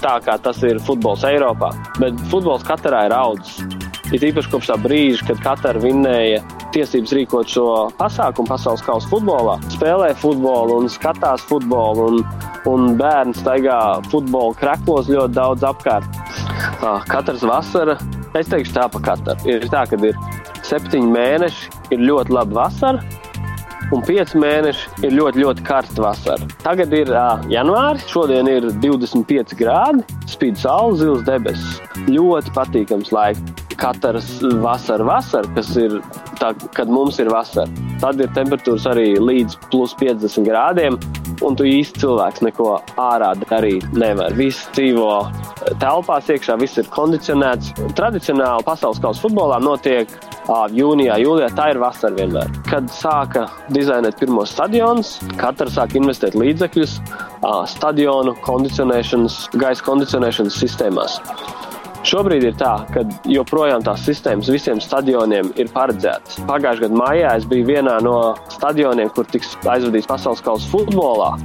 tā, 0.02 0.18
kā 0.24 0.38
tas 0.42 0.62
ir 0.66 0.82
futbols 0.82 1.24
Eiropā, 1.28 1.74
bet 2.00 2.18
futbols 2.32 2.66
Katarā 2.66 3.06
ir 3.10 3.14
audzis. 3.16 3.91
Ir 4.12 4.26
īpaši 4.28 4.52
kopš 4.52 4.72
tā 4.72 4.76
brīža, 4.82 5.24
kad 5.30 5.40
Katara 5.44 5.80
vinnēja 5.80 6.42
tiesības 6.76 7.14
rīkot 7.16 7.52
šo 7.52 7.68
pasākumu 8.00 8.52
pasaules 8.52 8.84
kausa 8.84 9.08
futbolā, 9.12 9.56
spēlē 9.72 10.12
futbolu 10.20 10.82
un 10.82 10.92
skatās 10.92 11.46
futbolu. 11.48 12.10
Un, 12.12 12.50
un 12.70 12.92
bērni 13.00 13.34
staigā 13.38 13.78
futbola 14.12 14.54
kreklos 14.60 15.10
ļoti 15.10 15.34
daudz 15.38 15.64
apkārt. 15.66 16.20
Katrs 17.10 17.46
vasara, 17.48 17.96
es 18.38 18.52
teikšu 18.52 18.76
tā 18.76 18.86
pa 18.92 19.02
katru. 19.12 19.38
Ir 19.50 19.66
tā, 19.72 19.86
ka 19.90 19.98
ir 19.98 20.20
septiņi 20.68 21.10
mēneši, 21.16 21.72
ir 21.96 22.06
ļoti 22.06 22.36
laba 22.36 22.66
vasara, 22.66 23.02
un 23.96 24.04
5 24.08 24.36
mēneši 24.40 25.06
ir 25.08 25.16
ļoti, 25.18 25.44
ļoti 25.44 25.66
karsta 25.68 26.04
vasara. 26.06 26.50
Tagad 26.64 26.94
ir 26.96 27.12
uh, 27.14 27.42
janvāris, 27.52 28.08
šodien 28.12 28.50
ir 28.52 28.70
25 28.84 29.56
grādi, 29.60 30.06
spīd 30.32 30.60
saule, 30.62 30.98
zils 31.02 31.26
debesis. 31.28 31.82
Ļoti 32.10 32.56
patīkams 32.58 33.12
laiks. 33.16 33.60
katrs 33.82 34.28
vasara, 34.62 35.06
vasara, 35.08 35.48
kas 35.56 35.72
ir 35.80 35.96
tā, 36.38 36.52
kad 36.78 36.90
mums 36.92 37.18
ir 37.22 37.32
vasara. 37.34 37.70
Tad 38.02 38.22
ir 38.22 38.30
temperatūras 38.36 38.86
arī 38.92 39.16
līdz 39.18 39.58
plus 39.72 39.96
50 39.98 40.46
grādiem, 40.46 40.98
un 41.42 41.58
tu 41.58 41.66
īsti 41.66 42.04
cilvēks 42.04 42.44
neko 42.46 42.76
ārā 43.02 43.32
darīt 43.42 43.88
nevar. 43.98 44.36
Viss 44.38 44.70
dzīvo 44.76 45.10
telpās 45.82 46.30
iekšā, 46.30 46.60
viss 46.62 46.78
ir 46.82 46.90
kondicionēts. 46.94 47.74
Tradicionāli 47.98 48.68
pasaules 48.68 49.02
kausa 49.02 49.26
futbolā 49.26 49.58
notiek 49.64 50.14
jūnijā, 50.50 51.18
jūlijā. 51.22 51.50
Tā 51.56 51.70
ir 51.72 51.80
vasara 51.82 52.16
vienmēr. 52.16 52.50
Kad 52.70 52.90
sāka 52.94 53.48
dizainēt 53.70 54.20
pirmos 54.20 54.52
stadionus, 54.56 55.20
katrs 55.38 55.78
sāka 55.78 56.00
investēt 56.00 56.36
līdzekļus 56.36 57.00
stadionu 57.72 58.36
kondicionēšanas, 58.46 59.50
gaisa 59.62 59.84
kondicionēšanas 59.86 60.62
sistēmās. 60.64 61.20
Šobrīd 62.02 62.48
ir 62.48 62.56
tā, 62.58 62.80
ka 62.90 63.04
joprojām 63.30 63.84
tās 63.86 64.02
sistēmas 64.08 64.50
visiem 64.50 64.80
stadioniem 64.82 65.52
ir 65.62 65.70
paredzētas. 65.70 66.40
Pagājušajā 66.50 66.88
gadā 66.88 66.98
maijā 66.98 67.36
es 67.38 67.46
biju 67.46 67.68
vienā 67.68 68.00
no 68.02 68.16
stadioniem, 68.50 69.12
kur 69.14 69.30
tiks 69.30 69.54
aizvadīts 69.62 70.10
pasaules 70.10 70.42
kausa 70.42 70.72
futbolā. 70.74 71.36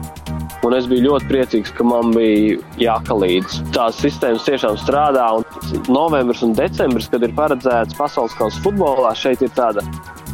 Un 0.67 0.75
es 0.75 0.89
biju 0.91 1.13
ļoti 1.13 1.29
priecīgs, 1.31 1.71
ka 1.77 1.85
man 1.87 2.11
bija 2.17 2.57
jākalīdz. 2.81 3.61
Tās 3.77 4.01
sistēmas 4.03 4.47
tiešām 4.49 4.79
strādā. 4.83 5.29
Un 5.39 5.85
novembris 5.93 6.43
un 6.43 6.57
decembris, 6.59 7.07
kad 7.13 7.23
ir 7.23 7.35
paredzēts 7.37 7.95
pasaules 7.99 8.35
kausa 8.35 8.63
futbolā, 8.65 9.15
šeit 9.15 9.45
ir 9.47 9.53
tāda 9.55 9.85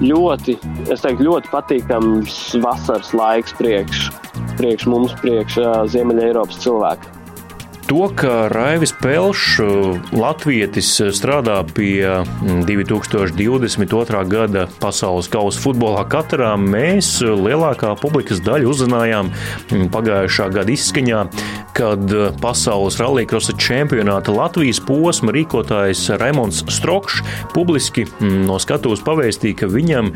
ļoti, 0.01 0.57
es 0.89 1.05
teiktu, 1.05 1.29
ļoti 1.29 1.53
patīkams 1.53 2.39
vasaras 2.65 3.13
laiks 3.17 3.57
priekš, 3.61 4.07
priekš 4.61 4.89
mums, 4.89 5.17
priekš 5.21 5.61
Ziemeļa 5.93 6.31
Eiropas 6.31 6.65
cilvēkiem. 6.65 7.22
To, 7.93 8.09
ka 8.17 8.49
Raivis 8.49 8.95
Pelšs, 8.97 9.61
Latvijas 10.17 10.89
strādā 11.13 11.59
pie 11.77 12.25
2022. 12.65 14.23
gada 14.33 14.65
pasaules 14.81 15.29
kausa 15.29 15.61
futbolā 15.61 16.07
katrā, 16.09 16.55
mēs 16.57 17.19
lielākā 17.21 17.93
publikas 18.01 18.41
daļa 18.47 18.71
uzzinājām 18.73 19.29
pagājušā 19.93 20.47
gada 20.55 20.73
izskaņā, 20.73 21.27
kad 21.77 22.15
pasaules 22.41 22.97
rallija 23.01 23.41
čempionāta 23.61 24.33
Latvijas 24.33 24.81
posma 24.81 25.33
rīkotājs 25.37 26.07
Raimons 26.17 26.63
Strokšs 26.73 27.21
publiski 27.53 28.07
no 28.21 28.57
skatuves 28.61 29.05
pavēstīja, 29.05 29.59
ka 29.61 29.69
viņam 29.69 30.15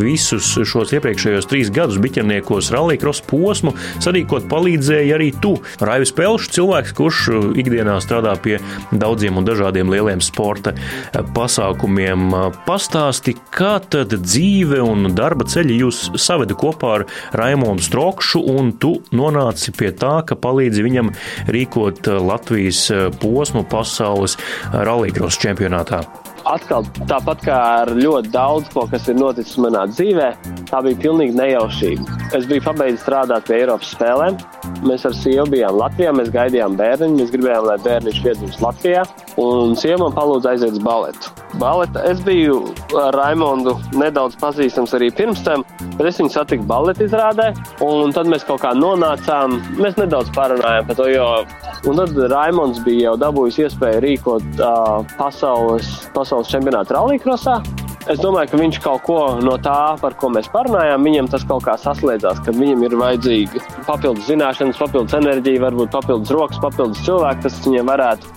visus 0.00 0.54
šos 0.56 0.96
iepriekšējos 0.96 1.50
trīs 1.52 1.68
gadus 1.68 2.00
biķerniekos 2.00 2.72
rallija 2.72 3.12
posmu 3.28 3.76
sarīkot 4.00 4.48
palīdzēja 4.48 5.20
arī 5.20 5.30
tu, 5.44 5.58
Raivis 5.84 6.16
Pelšs, 6.16 6.52
cilvēks, 6.56 6.93
kurš 6.96 7.20
uh, 7.30 7.46
ikdienā 7.58 7.96
strādā 8.04 8.34
pie 8.40 8.58
daudziem 8.92 9.38
un 9.40 9.46
dažādiem 9.46 9.92
lieliem 9.92 10.22
sporta 10.24 10.74
uh, 10.74 11.22
pasākumiem. 11.36 12.26
Uh, 12.32 12.58
pastāsti, 12.66 13.36
kā 13.54 13.76
tad 13.82 14.14
dzīve 14.24 14.80
un 14.84 15.10
darba 15.16 15.46
ceļi 15.48 15.78
jūs 15.82 16.02
saveda 16.20 16.56
kopā 16.58 16.92
ar 16.98 17.06
Raimondu 17.36 17.84
Strokšu, 17.84 18.44
un 18.54 18.74
tu 18.80 18.96
nonāci 19.14 19.74
pie 19.76 19.92
tā, 19.96 20.16
ka 20.26 20.38
palīdzi 20.38 20.84
viņam 20.86 21.14
rīkot 21.54 22.08
Latvijas 22.24 22.86
posmu 23.20 23.64
pasaules 23.70 24.38
rallija 24.72 25.32
čempionātā 25.44 26.04
atkal 26.48 26.86
tāpat 27.08 27.44
kā 27.46 27.58
ar 27.82 27.92
ļoti 27.96 28.32
daudz 28.34 28.70
ko, 28.74 28.86
kas 28.90 29.08
ir 29.08 29.18
noticis 29.18 29.56
manā 29.62 29.84
dzīvē, 29.90 30.30
tā 30.70 30.82
bija 30.84 31.00
pilnīgi 31.06 31.36
nejaušība. 31.38 32.18
Es 32.36 32.48
biju 32.50 32.64
pabeidzis 32.64 33.04
strādāt 33.04 33.46
pie 33.48 33.60
Eiropas 33.60 33.92
spēlēm. 33.94 34.38
Mēs 34.84 35.04
ar 35.08 35.14
sievu 35.16 35.46
bijām 35.54 35.78
Latvijā, 35.78 36.12
mēs 36.16 36.32
gaidījām 36.34 36.76
bērniņu, 36.80 37.20
mēs 37.20 37.32
gribējām, 37.34 37.68
lai 37.68 37.78
bērniņš 37.84 38.20
piedzimst 38.24 38.64
Latvijā, 38.64 39.04
un 39.40 39.76
sieva 39.78 40.02
man 40.04 40.16
palūdza 40.16 40.54
aiziet 40.54 40.76
uz 40.76 40.82
baletu. 40.84 41.32
Baleta, 41.60 42.02
es 42.10 42.18
biju 42.26 42.58
ar 42.98 43.14
Raimondu 43.14 43.76
nedaudz 43.94 44.34
pazīstams 44.40 44.96
arī 44.96 45.12
pirms 45.14 45.44
tam, 45.46 45.62
bet 45.94 46.08
es 46.10 46.18
viņu 46.18 46.32
satiku 46.34 46.66
baleta 46.66 47.06
izrādē, 47.06 47.52
un 47.84 48.10
tad 48.16 48.26
mēs 48.30 48.46
kaut 48.48 48.64
kā 48.64 48.72
nonācām, 48.74 49.60
mēs 49.78 49.94
nedaudz 50.00 50.32
parunājām 50.34 50.88
par 50.88 50.98
to, 50.98 51.06
jo, 51.12 51.28
un 51.86 52.00
tad 52.00 52.18
Raimonds 52.32 52.82
bija 52.82 53.12
jau 53.12 53.14
dabūjis 53.22 53.60
iespēju 53.68 54.02
rīkot 54.02 54.58
uh, 54.58 55.06
pasaules, 55.14 55.92
pasaules 56.16 56.33
čempionātu 56.42 56.96
rallycrossā. 56.96 57.60
Es 58.10 58.18
domāju, 58.20 58.50
ka 58.50 58.58
viņš 58.60 58.78
kaut 58.84 59.04
ko 59.06 59.18
no 59.40 59.54
tā, 59.64 59.96
par 60.00 60.16
ko 60.20 60.28
mēs 60.34 60.50
parunājām, 60.52 61.06
viņam 61.08 61.30
tas 61.32 61.46
kaut 61.48 61.64
kā 61.64 61.78
saslēdzās, 61.80 62.42
ka 62.44 62.52
viņam 62.52 62.82
ir 62.84 62.96
vajadzīga 63.00 63.62
papildus 63.86 64.28
zināšanas, 64.28 64.80
papildus 64.82 65.16
enerģija, 65.16 65.62
varbūt 65.64 65.94
papildus 65.94 66.34
rokas, 66.36 66.60
papildus 66.60 67.00
cilvēki, 67.06 67.46
kas 67.46 67.62
viņiem 67.64 67.88
varētu 67.88 68.34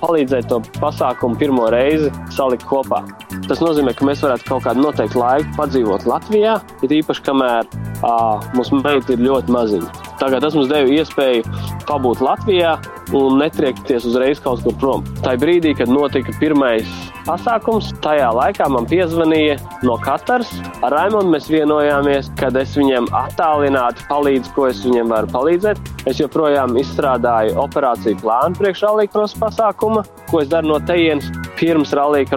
palīdzēt 0.00 0.48
to 0.48 0.60
pasākumu 0.76 1.38
pirmo 1.40 1.68
reizi 1.72 2.10
salikt 2.32 2.64
kopā. 2.68 3.02
Tas 3.48 3.60
nozīmē, 3.64 3.94
ka 3.96 4.08
mēs 4.08 4.24
varētu 4.24 4.48
kaut 4.48 4.64
kādu 4.66 4.84
noteiktu 4.84 5.20
laiku 5.20 5.52
padzīvot 5.56 6.08
Latvijā, 6.08 6.58
it 6.84 6.92
īpaši 6.92 7.24
kamēr 7.24 7.68
uh, 7.68 8.44
mūsu 8.56 8.80
meita 8.80 9.14
ir 9.14 9.24
ļoti 9.24 9.54
maziņa. 9.54 9.92
Tagad 10.20 10.44
tas 10.44 10.56
mums 10.56 10.70
deva 10.70 10.88
iespēju 10.92 11.44
pabūt 11.88 12.22
Latvijā 12.24 12.76
un 13.14 13.38
netriekties 13.38 14.06
uzreiz 14.08 14.40
kaut 14.42 14.62
kur 14.64 14.74
prom. 14.80 15.04
Tā 15.22 15.36
brīdī, 15.40 15.74
kad 15.78 15.90
notika 15.90 16.34
pirmais 16.40 16.88
pasākums, 17.24 17.92
tajā 18.04 18.28
laikā 18.34 18.66
man 18.72 18.88
piezvanīja 18.90 19.56
no 19.86 19.96
Katars. 20.02 20.50
Ar 20.84 20.92
Raimondu 20.96 21.32
mēs 21.34 21.48
vienojāmies, 21.52 22.30
kad 22.40 22.56
es 22.60 22.74
viņiem 22.78 23.08
attālināti 23.14 24.04
palīdzu, 24.10 24.52
ko 24.56 24.68
es 24.70 24.82
viņiem 24.84 25.14
varu 25.14 25.30
palīdzēt. 25.32 25.80
Es 26.10 26.20
joprojām 26.20 26.76
izstrādāju 26.80 27.56
operāciju 27.64 28.20
plānu 28.20 28.58
priekš 28.58 28.84
rallija 28.88 29.26
pasākuma, 29.40 30.04
ko 30.30 30.42
es 30.42 30.50
daru 30.52 30.74
no 30.74 30.80
tejienes 30.84 31.30
pirms 31.58 31.94
rallija 31.96 32.28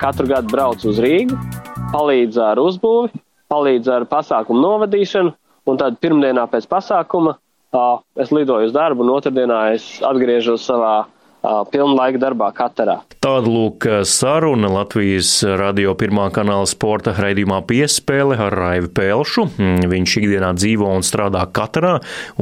katru 0.00 0.28
gadu 0.30 0.52
braucu 0.52 0.92
uz 0.92 1.00
Rīgu, 1.02 1.36
palīdzu 1.92 2.42
ar 2.44 2.60
uzbūvi, 2.62 3.10
palīdzu 3.50 3.96
ar 3.96 4.06
pasākumu 4.08 4.62
novadīšanu 4.62 5.34
un 5.66 5.80
tad 5.80 5.98
pirmdienā 6.02 6.46
pēc 6.50 6.68
pasākuma 6.70 7.36
es 8.20 8.34
lidoju 8.34 8.70
uz 8.70 8.76
darbu, 8.76 9.06
un 9.06 9.16
otrdienā 9.16 9.62
es 9.76 9.86
atgriežos 10.06 10.66
savā 10.66 10.94
pilnlaika 11.72 12.20
darbā 12.20 12.50
Katarā. 12.52 12.98
Tāda 13.24 13.48
lūk 13.48 13.86
saruna 14.08 14.68
Latvijas 14.72 15.30
radio 15.56 15.94
pirmā 15.98 16.26
kanāla 16.34 16.68
sporta 16.68 17.14
raidījumā 17.16 17.62
piespēle 17.68 18.36
ar 18.40 18.56
Raivu 18.56 18.90
Pēlšu. 18.96 19.46
Viņš 19.88 20.16
ikdienā 20.20 20.52
dzīvo 20.58 20.90
un 20.98 21.04
strādā 21.06 21.46
Katarā 21.48 21.94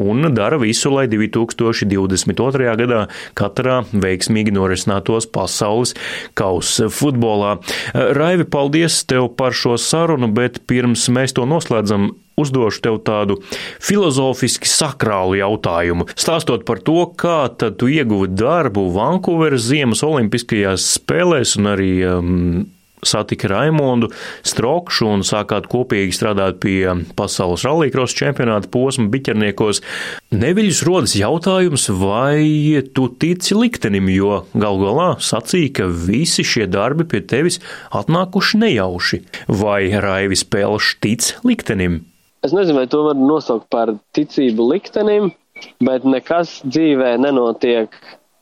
un 0.02 0.32
dara 0.34 0.58
visu, 0.58 0.90
lai 0.94 1.06
2022. 1.10 2.74
gadā 2.82 3.04
Katarā 3.38 3.80
veiksmīgi 3.92 4.54
norisinātos 4.54 5.30
pasaules 5.30 5.94
kausa 6.38 6.90
futbolā. 6.90 7.58
Raivi, 7.94 8.48
paldies 8.50 9.04
tev 9.06 9.30
par 9.38 9.54
šo 9.54 9.78
sarunu, 9.78 10.30
bet 10.34 10.64
pirms 10.66 11.06
mēs 11.14 11.38
to 11.38 11.46
noslēdzam, 11.46 12.10
uzdošu 12.38 12.84
tev 12.86 13.00
tādu 13.06 13.38
filozofiski 13.82 14.70
sakrālu 14.70 15.38
jautājumu. 15.40 16.08
Stāstot 16.18 16.64
par 16.68 16.82
to, 16.84 17.00
kā 17.18 17.40
tad 17.58 17.78
tu 17.80 17.90
ieguvi 17.92 18.30
darbu 18.32 18.88
Vankūveras 18.96 19.68
Ziemas 19.68 20.04
Olimpiskajās 20.06 20.86
spēlēs 20.98 21.56
un 21.60 21.72
arī 21.74 21.92
um, 22.08 22.66
satika 23.02 23.48
Raimondu 23.48 24.10
Strokšu 24.46 25.08
un 25.12 25.24
sākāt 25.26 25.68
kopīgi 25.70 26.14
strādāt 26.14 26.60
pie 26.62 26.82
pasaules 27.18 27.64
rallija 27.66 28.06
čempionāta 28.18 28.70
posma 28.72 29.08
biķerniekos. 29.12 29.82
Neviļus 30.34 30.82
rodas 30.86 31.14
jautājums, 31.18 31.88
vai 32.00 32.82
tu 32.94 33.08
tici 33.08 33.54
liktenim, 33.54 34.08
jo 34.12 34.44
gal 34.54 34.80
galā 34.82 35.08
sacīja, 35.20 35.72
ka 35.80 35.88
visi 35.88 36.44
šie 36.44 36.66
darbi 36.70 37.06
pie 37.08 37.22
tevis 37.22 37.60
atnākuši 37.94 38.62
nejauši. 38.64 39.22
Vai 39.48 39.88
Raivis 39.94 40.44
Pelš 40.44 40.96
tic 41.02 41.34
liktenim? 41.46 42.02
Es 42.48 42.54
nezinu, 42.56 42.78
vai 42.80 42.88
to 42.88 43.02
var 43.04 43.18
nosaukt 43.20 43.66
par 43.68 43.90
ticību 44.16 44.70
liktenim, 44.70 45.26
bet 45.84 46.06
nekas 46.08 46.62
dzīvē 46.64 47.18
nenotiek 47.20 47.92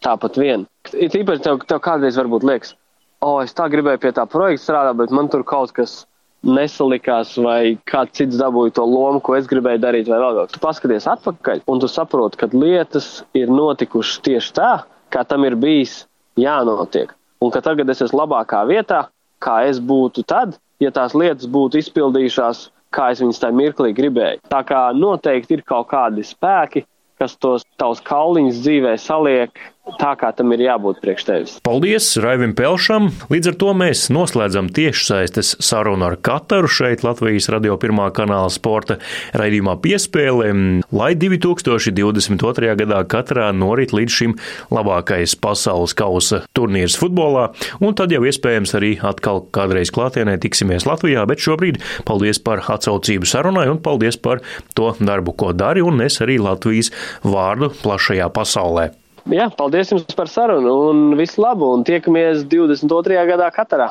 tāpat 0.06 0.36
vien. 0.38 0.66
Ir 0.94 1.10
īpaši 1.10 1.42
tev, 1.42 1.64
tev 1.66 1.80
kādreiz 1.82 2.18
varbūt 2.20 2.46
liekas, 2.46 2.76
o, 3.18 3.32
oh, 3.32 3.38
es 3.42 3.56
tā 3.56 3.66
gribēju 3.72 4.04
pie 4.04 4.12
tā 4.14 4.22
projekta 4.30 4.62
strādāt, 4.62 5.00
bet 5.00 5.14
man 5.16 5.30
tur 5.32 5.42
kaut 5.48 5.72
kas 5.74 6.04
nesalikās, 6.46 7.32
vai 7.42 7.74
kāds 7.90 8.14
cits 8.20 8.38
dabūja 8.38 8.76
to 8.76 8.84
lomu, 8.86 9.18
ko 9.26 9.34
es 9.34 9.48
gribēju 9.50 9.82
darīt, 9.82 10.06
vai 10.12 10.20
vēl 10.22 10.38
kaut 10.38 10.52
kas. 10.52 10.54
Tu 10.54 10.62
paskaties 10.62 11.08
atpakaļ, 11.16 11.64
un 11.72 11.82
tu 11.82 11.90
saproti, 11.90 12.38
ka 12.38 12.50
lietas 12.54 13.10
ir 13.34 13.50
notikušas 13.50 14.22
tieši 14.28 14.54
tā, 14.60 14.70
kā 15.10 15.26
tam 15.26 15.48
ir 15.48 15.58
bijis 15.58 16.04
jānotiek. 16.38 17.10
Un 17.42 17.50
ka 17.50 17.64
tagad 17.64 17.90
es 17.90 18.06
esmu 18.06 18.22
labākā 18.22 18.62
vietā, 18.70 19.08
kā 19.42 19.58
es 19.66 19.82
būtu 19.82 20.22
tad, 20.30 20.54
ja 20.78 20.94
tās 20.94 21.18
lietas 21.18 21.50
būtu 21.50 21.82
izpildījušās 21.82 22.68
kā 22.94 23.10
es 23.12 23.22
viņus 23.22 23.40
tajā 23.42 23.56
mirklī 23.56 23.92
gribēju. 23.96 24.42
Tā 24.52 24.62
kā 24.66 24.82
noteikti 24.96 25.58
ir 25.58 25.64
kaut 25.66 25.88
kādi 25.92 26.24
spēki, 26.26 26.84
kas 27.20 27.36
tos 27.40 27.64
tavus 27.80 28.02
kauliņus 28.06 28.62
dzīvē 28.64 28.94
saliek 29.00 29.56
tā, 30.00 30.12
kā 30.18 30.30
tam 30.36 30.52
ir 30.54 30.64
jābūt 30.66 31.00
priekš 31.02 31.26
tevis. 31.26 31.54
Paldies 31.66 32.08
Raivim 32.22 32.54
Pelšam! 32.56 33.08
Līdz 33.32 33.52
ar 33.52 33.58
to 33.60 33.72
mēs 33.78 34.06
noslēdzam 34.14 34.68
tiešsaistes 34.74 35.56
sarunu 35.64 36.08
ar 36.08 36.16
Kataru 36.18 36.70
šeit 36.70 37.04
Latvijas 37.06 37.48
radio 37.52 37.76
pirmā 37.80 38.08
kanāla 38.16 38.50
sporta 38.52 38.98
raidījumā 39.36 39.76
piespēlē, 39.84 40.50
lai 40.96 41.12
2022. 41.18 42.74
gadā 42.82 43.00
katrā 43.10 43.48
norit 43.56 43.94
līdz 43.96 44.18
šim 44.18 44.36
labākais 44.74 45.36
pasaules 45.40 45.94
kausa 45.96 46.42
turnīrs 46.56 46.98
futbolā, 47.00 47.48
un 47.80 47.96
tad 47.96 48.14
jau 48.14 48.24
iespējams 48.26 48.76
arī 48.78 48.94
atkal 49.06 49.44
kādreiz 49.54 49.92
klātienē 49.94 50.38
tiksimies 50.42 50.88
Latvijā, 50.88 51.24
bet 51.28 51.42
šobrīd 51.42 51.80
paldies 52.08 52.42
par 52.42 52.64
atsaucību 52.66 53.28
sarunai 53.28 53.68
un 53.70 53.80
paldies 53.82 54.18
par 54.20 54.42
to 54.74 54.92
darbu, 54.98 55.36
ko 55.38 55.54
dari, 55.56 55.84
un 55.84 56.02
es 56.04 56.20
arī 56.24 56.40
Latvijas 56.42 56.92
vārdu 57.24 57.72
plašajā 57.82 58.30
pasaulē. 58.34 58.92
Jā, 59.26 59.48
paldies 59.50 59.88
jums 59.90 60.14
par 60.14 60.28
sarunu 60.30 60.72
un 60.86 61.16
visu 61.18 61.40
labu, 61.42 61.72
un 61.74 61.82
tiekamies 61.86 62.44
22. 62.46 63.24
gadā 63.26 63.50
Katarā. 63.50 63.90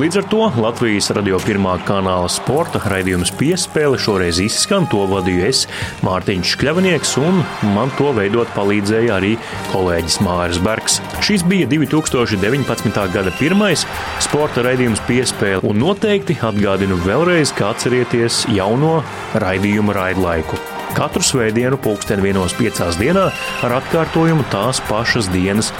Līdz 0.00 0.16
ar 0.22 0.26
to 0.32 0.46
Latvijas 0.56 1.10
radio 1.12 1.36
pirmā 1.42 1.74
kanāla 1.84 2.30
sporta 2.32 2.80
raidījums 2.88 3.28
piespēle 3.36 3.98
šoreiz 4.00 4.40
izskan. 4.40 4.86
To 4.88 5.04
vadīju 5.10 5.44
es, 5.50 5.66
Mārtiņš 6.06 6.54
Kļavnieks, 6.62 7.12
un 7.20 7.42
man 7.74 7.92
to 7.98 8.08
veidot 8.16 8.48
palīdzēja 8.56 9.18
arī 9.18 9.34
kolēģis 9.74 10.20
Māris 10.24 10.60
Bergs. 10.64 11.02
Šis 11.20 11.44
bija 11.44 11.68
2019. 11.68 13.02
gada 13.12 13.34
pirmais 13.36 13.84
sporta 14.24 14.64
raidījums 14.64 15.04
piespēle, 15.04 15.60
un 15.60 15.84
noteikti 15.84 16.40
atgādinu 16.40 16.96
vēlreiz, 17.04 17.52
kā 17.58 17.74
atcerieties 17.76 18.46
jauno 18.56 19.02
raidījumu 19.44 20.00
raidlaiku. 20.00 20.81
Katru 20.92 21.24
svētdienu, 21.24 21.78
pulksten 21.80 22.20
1.5. 22.20 22.98
dienā, 23.00 23.28
ar 23.64 23.74
atkārtojumu 23.78 24.44
tās 24.52 24.82
pašas 24.90 25.30
dienas 25.32 25.72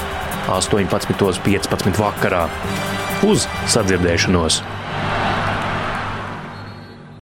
18.15. 0.49 1.93
vakarā. 2.01 2.47
Uz 3.29 3.45
sadzirdēšanos! 3.75 4.63